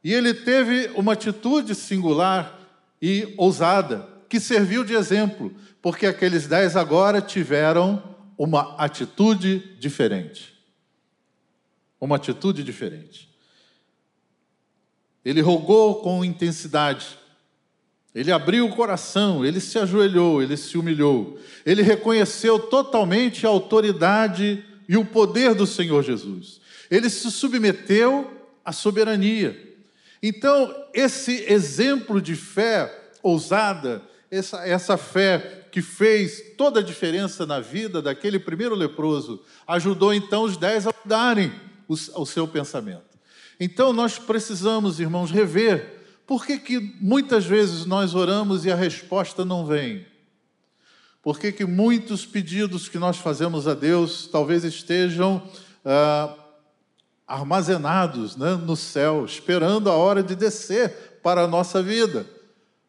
E 0.02 0.12
ele 0.12 0.32
teve 0.32 0.90
uma 0.94 1.14
atitude 1.14 1.74
singular 1.74 2.58
e 3.00 3.34
ousada, 3.36 4.08
que 4.28 4.38
serviu 4.38 4.84
de 4.84 4.94
exemplo, 4.94 5.54
porque 5.82 6.06
aqueles 6.06 6.46
dez 6.46 6.76
agora 6.76 7.20
tiveram 7.20 8.16
uma 8.36 8.76
atitude 8.76 9.76
diferente. 9.78 10.56
Uma 12.00 12.16
atitude 12.16 12.62
diferente. 12.62 13.28
Ele 15.24 15.40
rogou 15.40 15.96
com 15.96 16.24
intensidade. 16.24 17.18
Ele 18.14 18.32
abriu 18.32 18.66
o 18.66 18.74
coração, 18.74 19.44
ele 19.44 19.60
se 19.60 19.78
ajoelhou, 19.78 20.42
ele 20.42 20.56
se 20.56 20.78
humilhou. 20.78 21.38
Ele 21.64 21.82
reconheceu 21.82 22.58
totalmente 22.58 23.46
a 23.46 23.50
autoridade 23.50 24.64
e 24.88 24.96
o 24.96 25.04
poder 25.04 25.54
do 25.54 25.66
Senhor 25.66 26.02
Jesus. 26.02 26.60
Ele 26.90 27.10
se 27.10 27.30
submeteu 27.30 28.30
à 28.64 28.72
soberania. 28.72 29.76
Então, 30.22 30.74
esse 30.92 31.44
exemplo 31.52 32.20
de 32.20 32.34
fé 32.34 32.92
ousada, 33.22 34.02
essa, 34.30 34.66
essa 34.66 34.96
fé 34.96 35.66
que 35.70 35.82
fez 35.82 36.54
toda 36.56 36.80
a 36.80 36.82
diferença 36.82 37.44
na 37.44 37.60
vida 37.60 38.00
daquele 38.00 38.38
primeiro 38.38 38.74
leproso, 38.74 39.42
ajudou 39.66 40.14
então 40.14 40.42
os 40.42 40.56
dez 40.56 40.86
a 40.86 40.94
mudarem 41.04 41.52
o, 41.86 41.92
o 41.92 42.26
seu 42.26 42.48
pensamento. 42.48 43.02
Então, 43.60 43.92
nós 43.92 44.18
precisamos, 44.18 44.98
irmãos, 44.98 45.30
rever 45.30 45.97
por 46.28 46.44
que, 46.44 46.58
que 46.58 46.78
muitas 47.00 47.46
vezes 47.46 47.86
nós 47.86 48.14
oramos 48.14 48.66
e 48.66 48.70
a 48.70 48.76
resposta 48.76 49.46
não 49.46 49.64
vem. 49.64 50.04
Por 51.22 51.40
que, 51.40 51.50
que 51.50 51.64
muitos 51.64 52.26
pedidos 52.26 52.86
que 52.86 52.98
nós 52.98 53.16
fazemos 53.16 53.66
a 53.66 53.72
Deus 53.72 54.28
talvez 54.30 54.62
estejam 54.62 55.42
ah, 55.82 56.34
armazenados 57.26 58.36
né, 58.36 58.56
no 58.56 58.76
céu, 58.76 59.24
esperando 59.24 59.88
a 59.88 59.94
hora 59.94 60.22
de 60.22 60.36
descer 60.36 61.18
para 61.22 61.44
a 61.44 61.48
nossa 61.48 61.82
vida? 61.82 62.26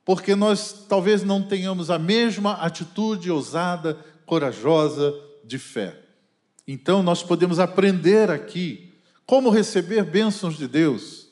Porque 0.03 0.35
nós 0.35 0.85
talvez 0.89 1.23
não 1.23 1.41
tenhamos 1.41 1.89
a 1.89 1.97
mesma 1.97 2.55
atitude 2.55 3.31
ousada, 3.31 3.97
corajosa 4.25 5.13
de 5.45 5.57
fé. 5.57 5.97
Então, 6.67 7.01
nós 7.01 7.23
podemos 7.23 7.57
aprender 7.57 8.29
aqui 8.29 8.93
como 9.25 9.49
receber 9.49 10.03
bênçãos 10.03 10.57
de 10.57 10.67
Deus, 10.67 11.28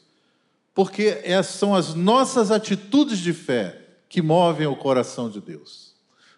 porque 0.77 1.17
são 1.43 1.73
as 1.73 1.95
nossas 1.95 2.51
atitudes 2.51 3.17
de 3.17 3.33
fé 3.33 3.81
que 4.07 4.21
movem 4.21 4.67
o 4.67 4.75
coração 4.75 5.27
de 5.27 5.41
Deus. 5.41 5.95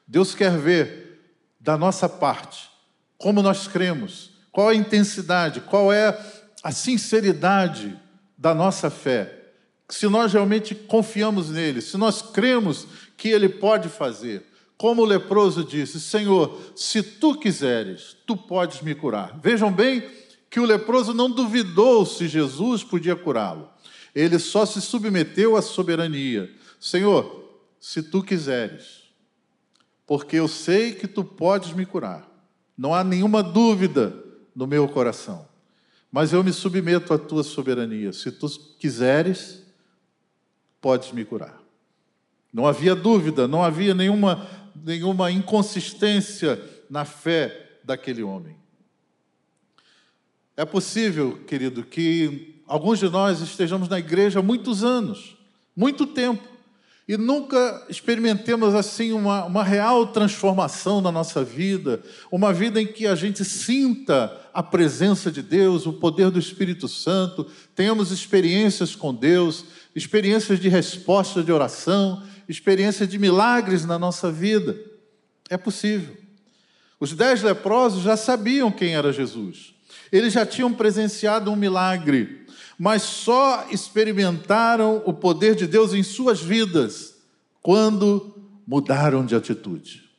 Deus 0.07 0.33
quer 0.33 0.57
ver 0.57 1.35
da 1.59 1.77
nossa 1.77 2.07
parte 2.07 2.69
como 3.17 3.43
nós 3.43 3.67
cremos, 3.67 4.31
qual 4.49 4.69
a 4.69 4.75
intensidade, 4.75 5.59
qual 5.59 5.91
é 5.91 6.17
a 6.63 6.71
sinceridade 6.71 7.99
da 8.37 8.55
nossa 8.55 8.89
fé. 8.89 9.51
Se 9.89 10.07
nós 10.07 10.31
realmente 10.31 10.73
confiamos 10.73 11.49
nele, 11.49 11.81
se 11.81 11.97
nós 11.97 12.21
cremos 12.21 12.87
que 13.17 13.27
ele 13.27 13.49
pode 13.49 13.89
fazer. 13.89 14.45
Como 14.77 15.01
o 15.01 15.05
leproso 15.05 15.65
disse: 15.65 15.99
Senhor, 15.99 16.57
se 16.77 17.03
tu 17.03 17.35
quiseres, 17.37 18.15
tu 18.25 18.37
podes 18.37 18.81
me 18.81 18.95
curar. 18.95 19.37
Vejam 19.43 19.69
bem 19.69 20.09
que 20.49 20.61
o 20.61 20.65
leproso 20.65 21.13
não 21.13 21.29
duvidou 21.29 22.05
se 22.05 22.25
Jesus 22.25 22.85
podia 22.85 23.17
curá-lo. 23.17 23.69
Ele 24.13 24.39
só 24.39 24.65
se 24.65 24.81
submeteu 24.81 25.55
à 25.55 25.61
soberania. 25.61 26.49
Senhor, 26.79 27.61
se 27.79 28.03
tu 28.03 28.23
quiseres, 28.23 29.03
porque 30.05 30.37
eu 30.37 30.47
sei 30.47 30.93
que 30.93 31.07
tu 31.07 31.23
podes 31.23 31.73
me 31.73 31.85
curar. 31.85 32.27
Não 32.77 32.93
há 32.93 33.03
nenhuma 33.03 33.43
dúvida 33.43 34.13
no 34.55 34.65
meu 34.65 34.87
coração. 34.87 35.47
Mas 36.11 36.33
eu 36.33 36.43
me 36.43 36.51
submeto 36.51 37.13
à 37.13 37.17
tua 37.17 37.43
soberania. 37.43 38.11
Se 38.11 38.31
tu 38.31 38.47
quiseres, 38.79 39.63
podes 40.81 41.11
me 41.11 41.23
curar. 41.23 41.61
Não 42.51 42.65
havia 42.65 42.95
dúvida, 42.95 43.47
não 43.47 43.63
havia 43.63 43.93
nenhuma, 43.93 44.49
nenhuma 44.75 45.29
inconsistência 45.31 46.59
na 46.89 47.05
fé 47.05 47.79
daquele 47.83 48.23
homem. 48.23 48.57
É 50.57 50.65
possível, 50.65 51.37
querido, 51.45 51.83
que 51.83 52.58
alguns 52.69 52.99
de 52.99 53.09
nós 53.09 53.41
estejamos 53.41 53.89
na 53.89 53.97
igreja 53.97 54.39
há 54.39 54.43
muitos 54.43 54.83
anos, 54.83 55.35
muito 55.75 56.05
tempo, 56.05 56.47
e 57.07 57.17
nunca 57.17 57.87
experimentemos 57.89 58.75
assim 58.75 59.11
uma, 59.11 59.45
uma 59.45 59.63
real 59.63 60.05
transformação 60.05 61.01
na 61.01 61.11
nossa 61.11 61.43
vida, 61.43 62.03
uma 62.31 62.53
vida 62.53 62.79
em 62.79 62.85
que 62.85 63.07
a 63.07 63.15
gente 63.15 63.43
sinta 63.43 64.31
a 64.53 64.61
presença 64.61 65.31
de 65.31 65.41
Deus, 65.41 65.87
o 65.87 65.93
poder 65.93 66.29
do 66.29 66.37
Espírito 66.37 66.87
Santo, 66.87 67.47
tenhamos 67.75 68.11
experiências 68.11 68.95
com 68.95 69.11
Deus, 69.11 69.65
experiências 69.95 70.59
de 70.59 70.69
resposta 70.69 71.41
de 71.41 71.51
oração, 71.51 72.21
experiências 72.47 73.09
de 73.09 73.17
milagres 73.17 73.83
na 73.83 73.97
nossa 73.97 74.31
vida. 74.31 74.79
É 75.49 75.57
possível. 75.57 76.15
Os 76.99 77.13
dez 77.13 77.41
leprosos 77.41 78.03
já 78.03 78.15
sabiam 78.15 78.71
quem 78.71 78.93
era 78.93 79.11
Jesus. 79.11 79.73
Eles 80.11 80.33
já 80.33 80.45
tinham 80.45 80.73
presenciado 80.73 81.51
um 81.51 81.55
milagre 81.55 82.39
mas 82.79 83.01
só 83.01 83.67
experimentaram 83.69 85.03
o 85.05 85.11
poder 85.11 85.53
de 85.53 85.67
Deus 85.67 85.93
em 85.93 86.01
suas 86.01 86.39
vidas 86.39 87.15
quando 87.61 88.33
mudaram 88.65 89.25
de 89.25 89.35
atitude. 89.35 90.09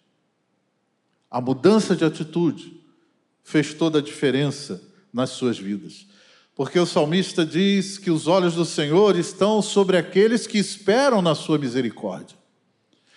A 1.30 1.40
mudança 1.40 1.96
de 1.96 2.04
atitude 2.04 2.78
fez 3.42 3.72
toda 3.72 3.98
a 3.98 4.02
diferença 4.02 4.82
nas 5.10 5.30
suas 5.30 5.58
vidas. 5.58 6.06
Porque 6.54 6.78
o 6.78 6.84
salmista 6.84 7.46
diz 7.46 7.96
que 7.96 8.10
os 8.10 8.26
olhos 8.26 8.54
do 8.54 8.66
Senhor 8.66 9.16
estão 9.16 9.62
sobre 9.62 9.96
aqueles 9.96 10.46
que 10.46 10.58
esperam 10.58 11.22
na 11.22 11.34
sua 11.34 11.56
misericórdia. 11.56 12.36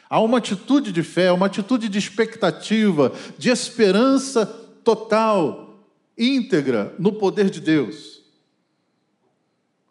Há 0.10 0.22
uma 0.22 0.38
atitude 0.38 0.94
de 0.94 1.04
fé, 1.04 1.34
uma 1.34 1.48
atitude 1.48 1.90
de 1.90 1.98
expectativa, 1.98 3.12
de 3.38 3.50
esperança 3.50 4.46
total, 4.46 5.73
íntegra 6.18 6.96
no 7.00 7.14
poder 7.14 7.50
de 7.50 7.60
Deus. 7.60 8.22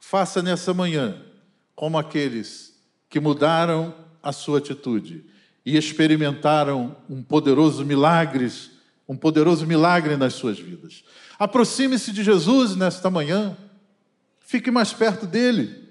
Faça 0.01 0.43
nessa 0.43 0.75
manhã 0.75 1.23
como 1.75 1.99
aqueles 1.99 2.79
que 3.09 3.21
mudaram 3.21 3.95
a 4.23 4.33
sua 4.33 4.59
atitude 4.59 5.25
e 5.65 5.77
experimentaram 5.77 6.97
um 7.09 7.23
poderoso 7.23 7.85
milagre, 7.85 8.51
um 9.09 9.17
poderoso 9.17 9.67
milagre 9.67 10.17
nas 10.17 10.35
suas 10.35 10.59
vidas. 10.59 11.05
Aproxime-se 11.39 12.13
de 12.13 12.23
Jesus 12.23 12.77
nesta 12.77 13.11
manhã. 13.11 13.57
Fique 14.41 14.71
mais 14.71 14.93
perto 14.93 15.27
dele. 15.27 15.83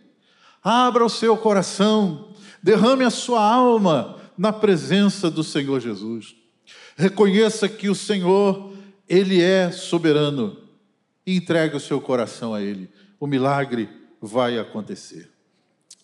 Abra 0.63 1.03
o 1.03 1.09
seu 1.09 1.35
coração, 1.35 2.33
derrame 2.61 3.03
a 3.03 3.09
sua 3.09 3.43
alma 3.43 4.19
na 4.37 4.53
presença 4.53 5.29
do 5.29 5.43
Senhor 5.43 5.79
Jesus. 5.79 6.35
Reconheça 6.95 7.67
que 7.67 7.89
o 7.89 7.95
Senhor, 7.95 8.70
ele 9.11 9.41
é 9.41 9.69
soberano 9.71 10.57
entregue 11.27 11.75
o 11.75 11.81
seu 11.81 11.99
coração 11.99 12.53
a 12.53 12.61
ele. 12.61 12.89
O 13.19 13.27
milagre 13.27 13.89
vai 14.21 14.57
acontecer. 14.57 15.29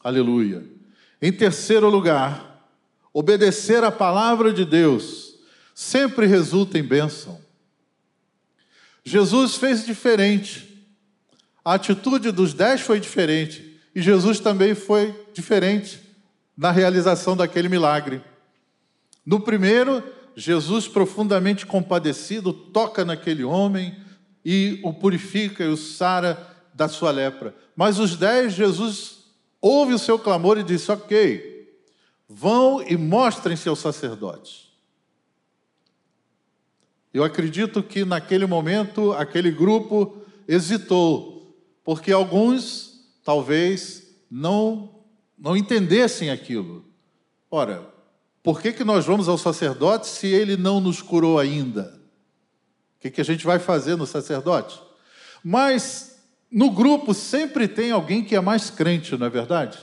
Aleluia. 0.03 0.65
Em 1.21 1.31
terceiro 1.31 1.89
lugar, 1.89 2.69
obedecer 3.13 3.81
a 3.81 3.91
palavra 3.91 4.51
de 4.51 4.65
Deus 4.65 5.35
sempre 5.73 6.25
resulta 6.25 6.77
em 6.77 6.83
bênção. 6.83 7.39
Jesus 9.05 9.55
fez 9.55 9.85
diferente. 9.85 10.85
A 11.63 11.75
atitude 11.75 12.29
dos 12.29 12.53
dez 12.53 12.81
foi 12.81 12.99
diferente. 12.99 13.79
E 13.95 14.01
Jesus 14.01 14.41
também 14.41 14.75
foi 14.75 15.15
diferente 15.33 16.01
na 16.57 16.71
realização 16.71 17.37
daquele 17.37 17.69
milagre. 17.69 18.21
No 19.25 19.39
primeiro, 19.39 20.03
Jesus, 20.39 20.87
profundamente 20.87 21.65
compadecido, 21.65 22.53
toca 22.53 23.03
naquele 23.03 23.43
homem 23.43 23.97
e 24.45 24.79
o 24.83 24.93
purifica 24.93 25.63
e 25.63 25.67
o 25.67 25.75
sara 25.75 26.55
da 26.75 26.87
sua 26.87 27.09
lepra. 27.09 27.55
Mas 27.75 27.97
os 27.97 28.15
dez, 28.15 28.53
Jesus 28.53 29.25
ouve 29.59 29.95
o 29.95 29.99
seu 29.99 30.19
clamor 30.19 30.59
e 30.59 30.63
disse: 30.63 30.91
Ok, 30.91 31.75
vão 32.29 32.83
e 32.83 32.95
mostrem-se 32.95 33.67
aos 33.67 33.79
sacerdotes. 33.79 34.67
Eu 37.11 37.23
acredito 37.23 37.81
que 37.81 38.05
naquele 38.05 38.45
momento 38.45 39.13
aquele 39.13 39.49
grupo 39.49 40.21
hesitou, 40.47 41.51
porque 41.83 42.11
alguns 42.11 43.09
talvez 43.23 44.15
não, 44.29 45.01
não 45.35 45.57
entendessem 45.57 46.29
aquilo. 46.29 46.85
Ora, 47.49 47.96
por 48.47 48.61
que, 48.61 48.71
que 48.71 48.85
nós 48.85 49.05
vamos 49.05 49.27
ao 49.27 49.37
sacerdote 49.37 50.07
se 50.07 50.25
ele 50.25 50.55
não 50.55 50.79
nos 50.79 51.01
curou 51.01 51.37
ainda? 51.37 51.99
O 52.95 53.01
que, 53.01 53.11
que 53.11 53.19
a 53.19 53.23
gente 53.25 53.45
vai 53.45 53.59
fazer 53.59 53.97
no 53.97 54.05
sacerdote? 54.05 54.79
Mas 55.43 56.17
no 56.49 56.71
grupo 56.71 57.13
sempre 57.13 57.67
tem 57.67 57.91
alguém 57.91 58.23
que 58.23 58.37
é 58.37 58.39
mais 58.39 58.69
crente, 58.69 59.17
não 59.17 59.27
é 59.27 59.29
verdade? 59.29 59.77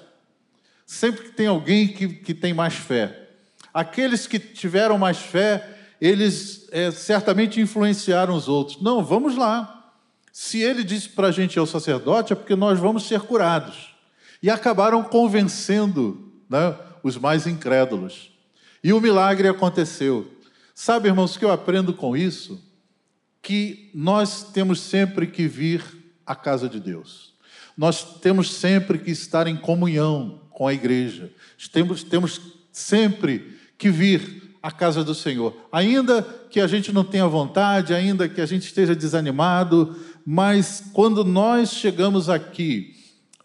Sempre 0.87 1.29
tem 1.33 1.47
alguém 1.47 1.89
que, 1.89 2.09
que 2.09 2.33
tem 2.33 2.55
mais 2.55 2.73
fé. 2.73 3.29
Aqueles 3.75 4.27
que 4.27 4.39
tiveram 4.39 4.97
mais 4.97 5.19
fé, 5.19 5.69
eles 6.01 6.67
é, 6.73 6.91
certamente 6.91 7.61
influenciaram 7.61 8.35
os 8.35 8.49
outros. 8.49 8.81
Não, 8.81 9.05
vamos 9.05 9.37
lá. 9.37 9.93
Se 10.33 10.63
ele 10.63 10.83
disse 10.83 11.11
para 11.11 11.29
a 11.29 11.33
gente 11.33 11.57
ir 11.57 11.59
ao 11.59 11.67
sacerdote, 11.67 12.33
é 12.33 12.37
porque 12.37 12.57
nós 12.57 12.81
vamos 12.81 13.07
ser 13.07 13.21
curados. 13.21 13.95
E 14.43 14.49
acabaram 14.49 15.05
convencendo 15.05 16.33
né, 16.49 16.75
os 17.03 17.19
mais 17.19 17.47
incrédulos. 17.47 18.33
E 18.85 18.93
o 18.93 19.01
milagre 19.01 19.49
aconteceu. 19.49 20.31
Sabe, 20.75 21.09
irmãos, 21.09 21.39
que 21.39 21.45
eu 21.45 21.51
aprendo 21.51 21.95
com 21.95 22.15
isso? 22.15 22.63
Que 23.41 23.91
nós 23.95 24.53
temos 24.53 24.79
sempre 24.79 25.27
que 25.27 25.49
vir 25.49 25.83
à 26.27 26.37
casa 26.37 26.69
de 26.69 26.79
Deus. 26.79 27.33
Nós 27.79 28.21
temos 28.21 28.53
sempre 28.53 28.99
que 28.99 29.11
estar 29.11 29.47
em 29.47 29.57
comunhão 29.57 30.43
com 30.51 30.69
a 30.69 30.75
igreja. 30.75 31.33
Temos, 31.73 32.05
temos 32.05 32.39
sempre 32.71 33.57
que 33.79 33.89
vir 33.89 34.55
à 34.63 34.71
casa 34.71 35.03
do 35.03 35.15
Senhor. 35.15 35.57
Ainda 35.73 36.23
que 36.51 36.61
a 36.61 36.67
gente 36.67 36.93
não 36.93 37.05
tenha 37.05 37.27
vontade, 37.27 37.95
ainda 37.95 38.29
que 38.29 38.41
a 38.41 38.47
gente 38.47 38.65
esteja 38.65 38.95
desanimado, 38.95 39.97
mas 40.27 40.85
quando 40.93 41.25
nós 41.25 41.71
chegamos 41.71 42.29
aqui, 42.29 42.95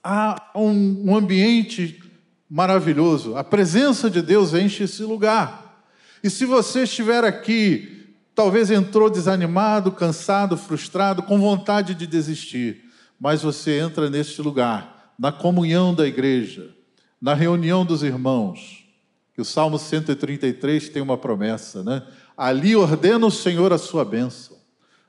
há 0.04 0.52
um, 0.54 1.12
um 1.12 1.16
ambiente 1.16 2.09
maravilhoso. 2.50 3.38
A 3.38 3.44
presença 3.44 4.10
de 4.10 4.22
Deus 4.22 4.54
enche 4.54 4.84
esse 4.84 5.04
lugar. 5.04 5.84
E 6.24 6.30
se 6.30 6.46
você 6.46 6.84
estiver 6.84 7.24
aqui, 7.24 8.16
talvez 8.34 8.72
entrou 8.72 9.10
desanimado, 9.10 9.92
cansado, 9.92 10.58
frustrado, 10.58 11.24
com 11.24 11.40
vontade 11.40 11.94
de 11.94 12.08
desistir, 12.08 12.86
mas 13.20 13.42
você 13.42 13.80
entra 13.80 14.10
neste 14.10 14.42
lugar, 14.42 15.14
na 15.20 15.32
comunhão 15.32 15.94
da 15.94 16.08
igreja, 16.08 16.74
na 17.22 17.34
reunião 17.34 17.86
dos 17.86 18.02
irmãos. 18.02 18.86
Que 19.34 19.42
o 19.42 19.46
Salmo 19.46 19.78
133 19.78 20.90
tem 20.90 21.02
uma 21.02 21.18
promessa, 21.18 21.84
né? 21.84 22.04
Ali 22.36 22.76
ordena 22.76 23.26
o 23.26 23.32
Senhor 23.32 23.72
a 23.72 23.78
sua 23.78 24.04
bênção, 24.04 24.58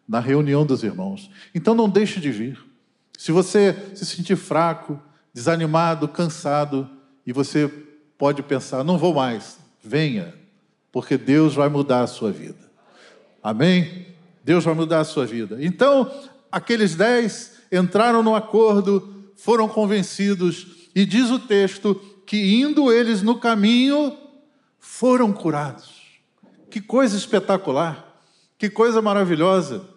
na 0.08 0.20
reunião 0.20 0.66
dos 0.66 0.82
irmãos. 0.82 1.30
Então 1.54 1.74
não 1.74 1.88
deixe 1.88 2.20
de 2.20 2.30
vir. 2.30 2.58
Se 3.16 3.32
você 3.32 3.92
se 3.94 4.04
sentir 4.04 4.36
fraco, 4.36 5.00
desanimado, 5.32 6.08
cansado, 6.08 6.88
e 7.30 7.32
você 7.32 7.72
pode 8.18 8.42
pensar: 8.42 8.82
não 8.82 8.98
vou 8.98 9.14
mais, 9.14 9.56
venha, 9.80 10.34
porque 10.90 11.16
Deus 11.16 11.54
vai 11.54 11.68
mudar 11.68 12.00
a 12.00 12.06
sua 12.08 12.32
vida. 12.32 12.58
Amém? 13.40 14.08
Deus 14.42 14.64
vai 14.64 14.74
mudar 14.74 14.98
a 14.98 15.04
sua 15.04 15.24
vida. 15.24 15.56
Então, 15.60 16.10
aqueles 16.50 16.96
dez 16.96 17.52
entraram 17.70 18.20
no 18.20 18.34
acordo, 18.34 19.30
foram 19.36 19.68
convencidos, 19.68 20.88
e 20.92 21.06
diz 21.06 21.30
o 21.30 21.38
texto 21.38 21.94
que 22.26 22.60
indo 22.60 22.92
eles 22.92 23.22
no 23.22 23.38
caminho, 23.38 24.18
foram 24.80 25.32
curados. 25.32 26.00
Que 26.68 26.80
coisa 26.80 27.16
espetacular, 27.16 28.24
que 28.58 28.68
coisa 28.68 29.00
maravilhosa. 29.00 29.88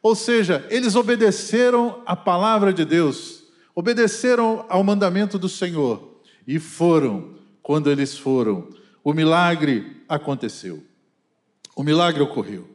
Ou 0.00 0.14
seja, 0.14 0.64
eles 0.70 0.94
obedeceram 0.94 2.00
à 2.06 2.14
palavra 2.14 2.72
de 2.72 2.84
Deus, 2.84 3.42
obedeceram 3.74 4.64
ao 4.68 4.84
mandamento 4.84 5.36
do 5.36 5.48
Senhor 5.48 6.14
e 6.46 6.58
foram. 6.58 7.34
Quando 7.62 7.90
eles 7.90 8.16
foram, 8.16 8.68
o 9.02 9.12
milagre 9.12 10.02
aconteceu. 10.08 10.84
O 11.74 11.82
milagre 11.82 12.22
ocorreu. 12.22 12.68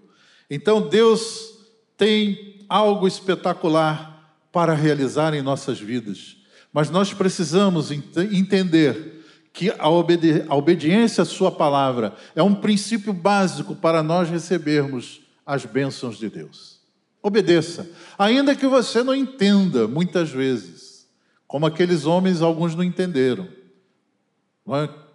Então 0.50 0.90
Deus 0.90 1.58
tem 1.96 2.66
algo 2.68 3.08
espetacular 3.08 4.38
para 4.52 4.74
realizar 4.74 5.34
em 5.34 5.42
nossas 5.42 5.80
vidas. 5.80 6.38
Mas 6.74 6.90
nós 6.90 7.14
precisamos 7.14 7.92
ent 7.92 8.18
entender 8.18 9.24
que 9.54 9.74
a, 9.78 9.90
obedi 9.90 10.44
a 10.48 10.56
obediência 10.56 11.22
à 11.22 11.26
Sua 11.26 11.52
palavra 11.52 12.16
é 12.36 12.44
um 12.44 12.56
princípio 12.56 13.14
básico 13.14 13.76
para 13.76 14.02
nós 14.02 14.30
recebermos 14.30 15.22
as 15.46 15.66
bênçãos 15.66 16.18
de 16.18 16.30
Deus. 16.30 16.80
Obedeça, 17.22 17.90
ainda 18.18 18.56
que 18.56 18.66
você 18.66 19.04
não 19.04 19.14
entenda 19.14 19.88
muitas 19.88 20.30
vezes, 20.30 21.08
como 21.48 21.66
aqueles 21.66 22.06
homens, 22.06 22.42
alguns 22.42 22.74
não 22.76 22.84
entenderam. 22.84 23.48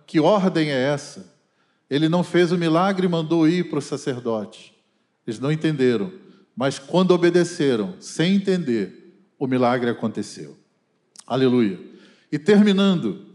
Que 0.06 0.20
ordem 0.20 0.70
é 0.70 0.92
essa? 0.92 1.34
Ele 1.88 2.08
não 2.08 2.24
fez 2.24 2.52
o 2.52 2.58
milagre 2.58 3.06
e 3.06 3.10
mandou 3.10 3.48
ir 3.48 3.68
para 3.68 3.78
o 3.78 3.82
sacerdote. 3.82 4.74
Eles 5.26 5.40
não 5.40 5.50
entenderam, 5.50 6.12
mas 6.56 6.78
quando 6.78 7.12
obedeceram, 7.12 7.94
sem 8.00 8.36
entender, 8.36 9.24
o 9.38 9.46
milagre 9.46 9.90
aconteceu. 9.90 10.56
Aleluia. 11.26 11.78
E 12.30 12.38
terminando, 12.38 13.26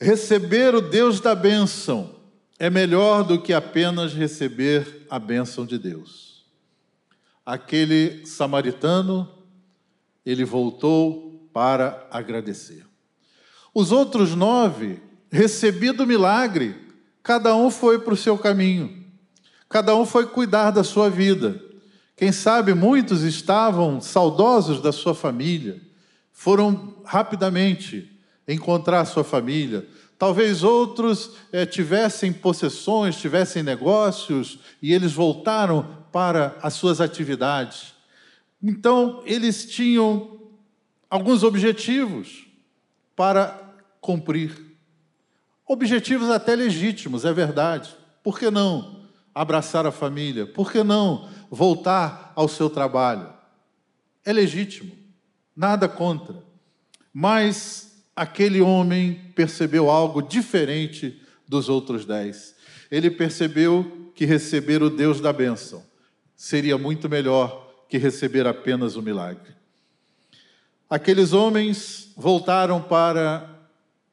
receber 0.00 0.74
o 0.74 0.80
Deus 0.80 1.20
da 1.20 1.34
bênção 1.34 2.16
é 2.58 2.68
melhor 2.68 3.22
do 3.24 3.40
que 3.40 3.52
apenas 3.52 4.12
receber 4.12 5.06
a 5.08 5.18
bênção 5.18 5.64
de 5.64 5.78
Deus. 5.78 6.44
Aquele 7.46 8.26
samaritano, 8.26 9.28
ele 10.26 10.44
voltou 10.44 11.48
para 11.52 12.06
agradecer. 12.10 12.84
Os 13.72 13.92
outros 13.92 14.34
nove 14.34 15.00
recebido 15.30 16.04
o 16.04 16.06
milagre, 16.06 16.74
cada 17.22 17.54
um 17.54 17.70
foi 17.70 17.98
para 17.98 18.14
o 18.14 18.16
seu 18.16 18.38
caminho, 18.38 19.04
cada 19.68 19.94
um 19.94 20.06
foi 20.06 20.26
cuidar 20.26 20.70
da 20.70 20.82
sua 20.82 21.10
vida. 21.10 21.62
Quem 22.16 22.32
sabe 22.32 22.74
muitos 22.74 23.22
estavam 23.22 24.00
saudosos 24.00 24.80
da 24.80 24.90
sua 24.90 25.14
família, 25.14 25.80
foram 26.32 26.94
rapidamente 27.04 28.10
encontrar 28.46 29.04
sua 29.04 29.24
família. 29.24 29.86
Talvez 30.18 30.64
outros 30.64 31.32
é, 31.52 31.64
tivessem 31.64 32.32
possessões, 32.32 33.20
tivessem 33.20 33.62
negócios 33.62 34.58
e 34.82 34.92
eles 34.92 35.12
voltaram 35.12 35.98
para 36.10 36.56
as 36.62 36.74
suas 36.74 37.00
atividades. 37.00 37.94
Então, 38.62 39.22
eles 39.24 39.66
tinham 39.66 40.40
alguns 41.08 41.42
objetivos 41.42 42.46
para 43.14 43.56
cumprir. 44.00 44.67
Objetivos 45.68 46.30
até 46.30 46.56
legítimos, 46.56 47.26
é 47.26 47.32
verdade. 47.32 47.94
Por 48.24 48.38
que 48.38 48.50
não 48.50 49.02
abraçar 49.34 49.84
a 49.84 49.92
família? 49.92 50.46
Por 50.46 50.72
que 50.72 50.82
não 50.82 51.28
voltar 51.50 52.32
ao 52.34 52.48
seu 52.48 52.70
trabalho? 52.70 53.30
É 54.24 54.32
legítimo, 54.32 54.90
nada 55.54 55.86
contra. 55.86 56.42
Mas 57.12 58.02
aquele 58.16 58.62
homem 58.62 59.32
percebeu 59.34 59.90
algo 59.90 60.22
diferente 60.22 61.20
dos 61.46 61.68
outros 61.68 62.06
dez. 62.06 62.54
Ele 62.90 63.10
percebeu 63.10 64.10
que 64.14 64.24
receber 64.24 64.82
o 64.82 64.88
Deus 64.88 65.20
da 65.20 65.32
bênção 65.32 65.82
seria 66.34 66.78
muito 66.78 67.08
melhor 67.08 67.68
que 67.88 67.98
receber 67.98 68.46
apenas 68.46 68.96
o 68.96 69.02
milagre. 69.02 69.54
Aqueles 70.88 71.32
homens 71.32 72.12
voltaram 72.16 72.80
para 72.80 73.57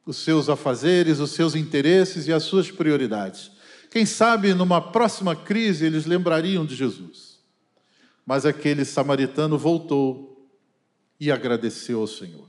os 0.06 0.18
seus 0.18 0.48
afazeres, 0.48 1.18
os 1.18 1.32
seus 1.32 1.56
interesses 1.56 2.28
e 2.28 2.32
as 2.32 2.44
suas 2.44 2.70
prioridades. 2.70 3.50
Quem 3.90 4.06
sabe 4.06 4.54
numa 4.54 4.80
próxima 4.80 5.34
crise 5.34 5.84
eles 5.84 6.06
lembrariam 6.06 6.64
de 6.64 6.76
Jesus. 6.76 7.40
Mas 8.24 8.46
aquele 8.46 8.84
samaritano 8.84 9.58
voltou 9.58 10.48
e 11.18 11.30
agradeceu 11.30 12.00
ao 12.00 12.06
Senhor. 12.06 12.48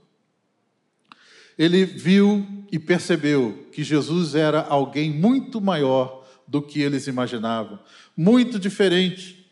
Ele 1.57 1.85
viu 1.85 2.45
e 2.71 2.77
percebeu 2.77 3.67
que 3.71 3.83
Jesus 3.83 4.35
era 4.35 4.61
alguém 4.61 5.11
muito 5.11 5.59
maior 5.59 6.25
do 6.47 6.61
que 6.61 6.81
eles 6.81 7.07
imaginavam, 7.07 7.79
muito 8.15 8.59
diferente. 8.59 9.49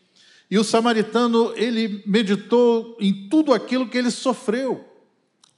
E 0.50 0.58
o 0.58 0.64
samaritano, 0.64 1.52
ele 1.56 2.02
meditou 2.06 2.96
em 3.00 3.28
tudo 3.28 3.52
aquilo 3.52 3.88
que 3.88 3.98
ele 3.98 4.10
sofreu, 4.10 4.84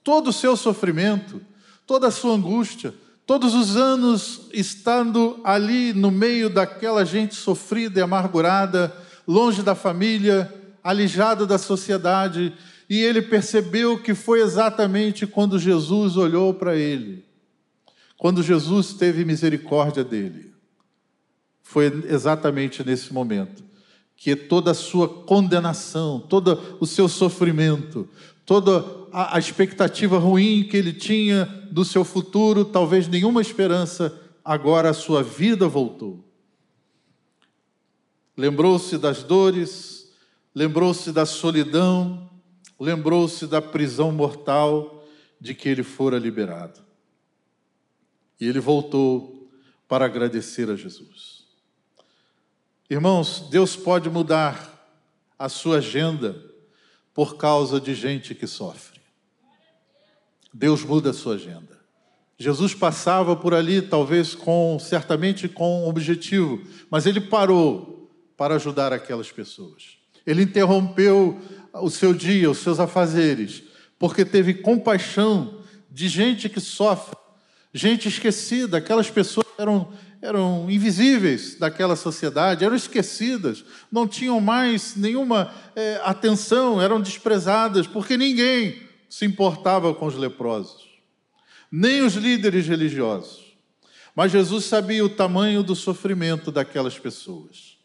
todo 0.03 0.29
o 0.29 0.33
seu 0.33 0.57
sofrimento, 0.57 1.41
toda 1.89 2.09
a 2.09 2.11
sua 2.11 2.35
angústia, 2.35 2.95
todos 3.27 3.55
os 3.55 3.75
anos 3.75 4.43
estando 4.53 5.41
ali 5.43 5.95
no 5.95 6.11
meio 6.11 6.51
daquela 6.51 7.03
gente 7.03 7.35
sofrida 7.35 7.99
e 7.99 8.03
amargurada, 8.03 8.95
longe 9.27 9.63
da 9.63 9.75
família, 9.75 10.55
alijado 10.85 11.47
da 11.47 11.57
sociedade, 11.57 12.53
e 12.91 12.99
ele 12.99 13.23
percebeu 13.23 14.03
que 14.03 14.15
foi 14.15 14.43
exatamente 14.43 15.27
quando 15.27 15.59
Jesus 15.59 16.19
olhou 16.19 16.53
para 16.53 16.77
ele, 16.77 17.25
quando 18.19 18.43
Jesus 18.43 18.93
teve 18.93 19.25
misericórdia 19.25 20.05
dele. 20.05 20.53
Foi 21.63 21.87
exatamente 22.07 22.85
nesse 22.85 23.15
momento 23.15 23.65
que 24.15 24.37
toda 24.37 24.73
a 24.73 24.75
sua 24.75 25.09
condenação, 25.09 26.21
todo 26.21 26.77
o 26.81 26.87
seu 26.87 27.09
sofrimento, 27.09 28.07
toda 28.45 28.98
a, 29.13 29.37
a 29.37 29.39
expectativa 29.39 30.19
ruim 30.19 30.65
que 30.65 30.77
ele 30.77 30.93
tinha 30.93 31.45
do 31.71 31.85
seu 31.85 32.05
futuro, 32.05 32.65
talvez 32.65 33.09
nenhuma 33.09 33.41
esperança, 33.41 34.19
agora 34.45 34.91
a 34.91 34.95
sua 34.95 35.23
vida 35.23 35.69
voltou. 35.69 36.25
Lembrou-se 38.37 38.97
das 38.99 39.23
dores, 39.23 40.13
lembrou-se 40.55 41.13
da 41.13 41.27
solidão, 41.27 42.31
lembrou-se 42.79 43.47
da 43.47 43.61
prisão 43.61 44.13
mortal 44.13 45.05
de 45.41 45.55
que 45.55 45.69
ele 45.69 45.83
fora 45.83 46.19
liberado. 46.19 46.81
E 48.41 48.47
ele 48.47 48.61
voltou 48.61 49.51
para 49.89 50.05
agradecer 50.05 50.71
a 50.71 50.77
Jesus. 50.77 51.47
Irmãos, 52.89 53.49
Deus 53.51 53.77
pode 53.77 54.09
mudar 54.09 54.79
a 55.39 55.49
sua 55.49 55.79
agenda 55.79 56.41
por 57.13 57.37
causa 57.37 57.81
de 57.81 57.95
gente 57.95 58.35
que 58.35 58.47
sofre. 58.47 58.98
Deus 60.53 60.83
muda 60.83 61.11
a 61.11 61.15
sua 61.15 61.35
agenda. 61.35 61.79
Jesus 62.39 62.73
passava 62.73 63.35
por 63.35 63.53
ali, 63.53 63.83
talvez 63.83 64.35
com, 64.35 64.79
certamente 64.79 65.49
com 65.49 65.85
um 65.85 65.89
objetivo, 65.89 66.63
mas 66.89 67.05
ele 67.05 67.21
parou 67.21 68.09
para 68.37 68.55
ajudar 68.55 68.93
aquelas 68.93 69.33
pessoas. 69.33 69.99
Ele 70.25 70.43
interrompeu 70.43 71.41
o 71.75 71.91
seu 71.91 72.15
dia, 72.15 72.49
os 72.49 72.59
seus 72.59 72.79
afazeres, 72.79 73.65
porque 73.99 74.25
teve 74.25 74.55
compaixão 74.55 75.63
de 75.91 76.07
gente 76.07 76.49
que 76.49 76.61
sofre, 76.61 77.17
gente 77.75 78.07
esquecida, 78.07 78.77
aquelas 78.77 79.11
pessoas 79.11 79.47
eram, 79.59 79.93
eram 80.23 80.71
invisíveis 80.71 81.57
daquela 81.59 81.97
sociedade, 81.97 82.65
eram 82.65 82.77
esquecidas, 82.77 83.65
não 83.91 84.07
tinham 84.07 84.41
mais 84.41 84.95
nenhuma 84.95 85.53
é, 85.75 86.01
atenção, 86.05 86.81
eram 86.81 87.01
desprezadas, 87.01 87.89
porque 87.89 88.17
ninguém 88.17 88.88
se 89.09 89.25
importava 89.25 89.95
com 89.95 90.07
os 90.07 90.15
leprosos, 90.15 90.87
nem 91.71 92.03
os 92.03 92.15
líderes 92.15 92.67
religiosos. 92.67 93.57
Mas 94.15 94.33
Jesus 94.33 94.65
sabia 94.65 95.05
o 95.05 95.09
tamanho 95.09 95.63
do 95.63 95.77
sofrimento 95.77 96.51
daquelas 96.51 96.99
pessoas. 96.99 97.79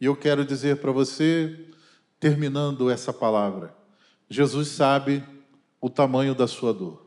E 0.00 0.04
eu 0.04 0.14
quero 0.14 0.44
dizer 0.44 0.76
para 0.76 0.92
você, 0.92 1.66
terminando 2.20 2.90
essa 2.90 3.12
palavra, 3.12 3.74
Jesus 4.28 4.68
sabe 4.68 5.24
o 5.80 5.88
tamanho 5.88 6.34
da 6.34 6.46
sua 6.46 6.74
dor. 6.74 7.06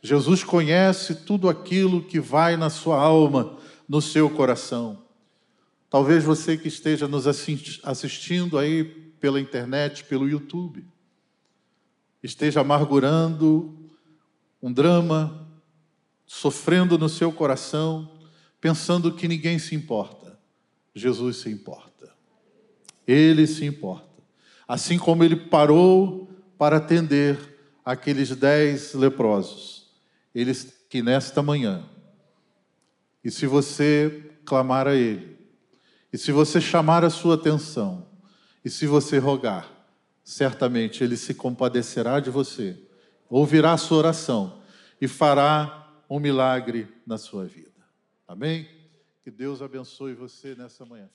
Jesus 0.00 0.44
conhece 0.44 1.14
tudo 1.14 1.48
aquilo 1.48 2.02
que 2.02 2.20
vai 2.20 2.56
na 2.56 2.70
sua 2.70 3.00
alma, 3.00 3.58
no 3.88 4.00
seu 4.02 4.28
coração. 4.28 5.02
Talvez 5.88 6.24
você 6.24 6.56
que 6.56 6.68
esteja 6.68 7.06
nos 7.06 7.26
assistindo 7.26 8.58
aí 8.58 8.84
pela 9.20 9.40
internet, 9.40 10.04
pelo 10.04 10.28
YouTube, 10.28 10.84
esteja 12.22 12.60
amargurando 12.60 13.90
um 14.62 14.72
drama, 14.72 15.48
sofrendo 16.26 16.96
no 16.96 17.08
seu 17.08 17.32
coração, 17.32 18.10
pensando 18.60 19.12
que 19.12 19.26
ninguém 19.26 19.58
se 19.58 19.74
importa. 19.74 20.38
Jesus 20.94 21.38
se 21.38 21.50
importa. 21.50 22.12
Ele 23.06 23.46
se 23.46 23.64
importa. 23.64 24.22
Assim 24.68 24.98
como 24.98 25.24
ele 25.24 25.36
parou 25.36 26.30
para 26.56 26.76
atender 26.76 27.38
aqueles 27.84 28.34
dez 28.36 28.94
leprosos 28.94 29.82
ele 30.34 30.52
que 30.88 31.02
nesta 31.02 31.42
manhã, 31.42 31.84
e 33.22 33.30
se 33.30 33.46
você 33.46 34.30
clamar 34.44 34.88
a 34.88 34.94
Ele, 34.94 35.38
e 36.12 36.18
se 36.18 36.32
você 36.32 36.60
chamar 36.60 37.04
a 37.04 37.10
sua 37.10 37.34
atenção, 37.34 38.06
e 38.64 38.70
se 38.70 38.86
você 38.86 39.18
rogar, 39.18 39.70
certamente 40.24 41.02
Ele 41.02 41.16
se 41.16 41.34
compadecerá 41.34 42.20
de 42.20 42.30
você, 42.30 42.78
ouvirá 43.28 43.72
a 43.72 43.78
sua 43.78 43.98
oração 43.98 44.62
e 45.00 45.08
fará 45.08 46.02
um 46.08 46.20
milagre 46.20 46.88
na 47.06 47.18
sua 47.18 47.44
vida. 47.44 47.70
Amém? 48.26 48.68
Que 49.22 49.30
Deus 49.30 49.62
abençoe 49.62 50.14
você 50.14 50.54
nessa 50.54 50.84
manhã. 50.84 51.08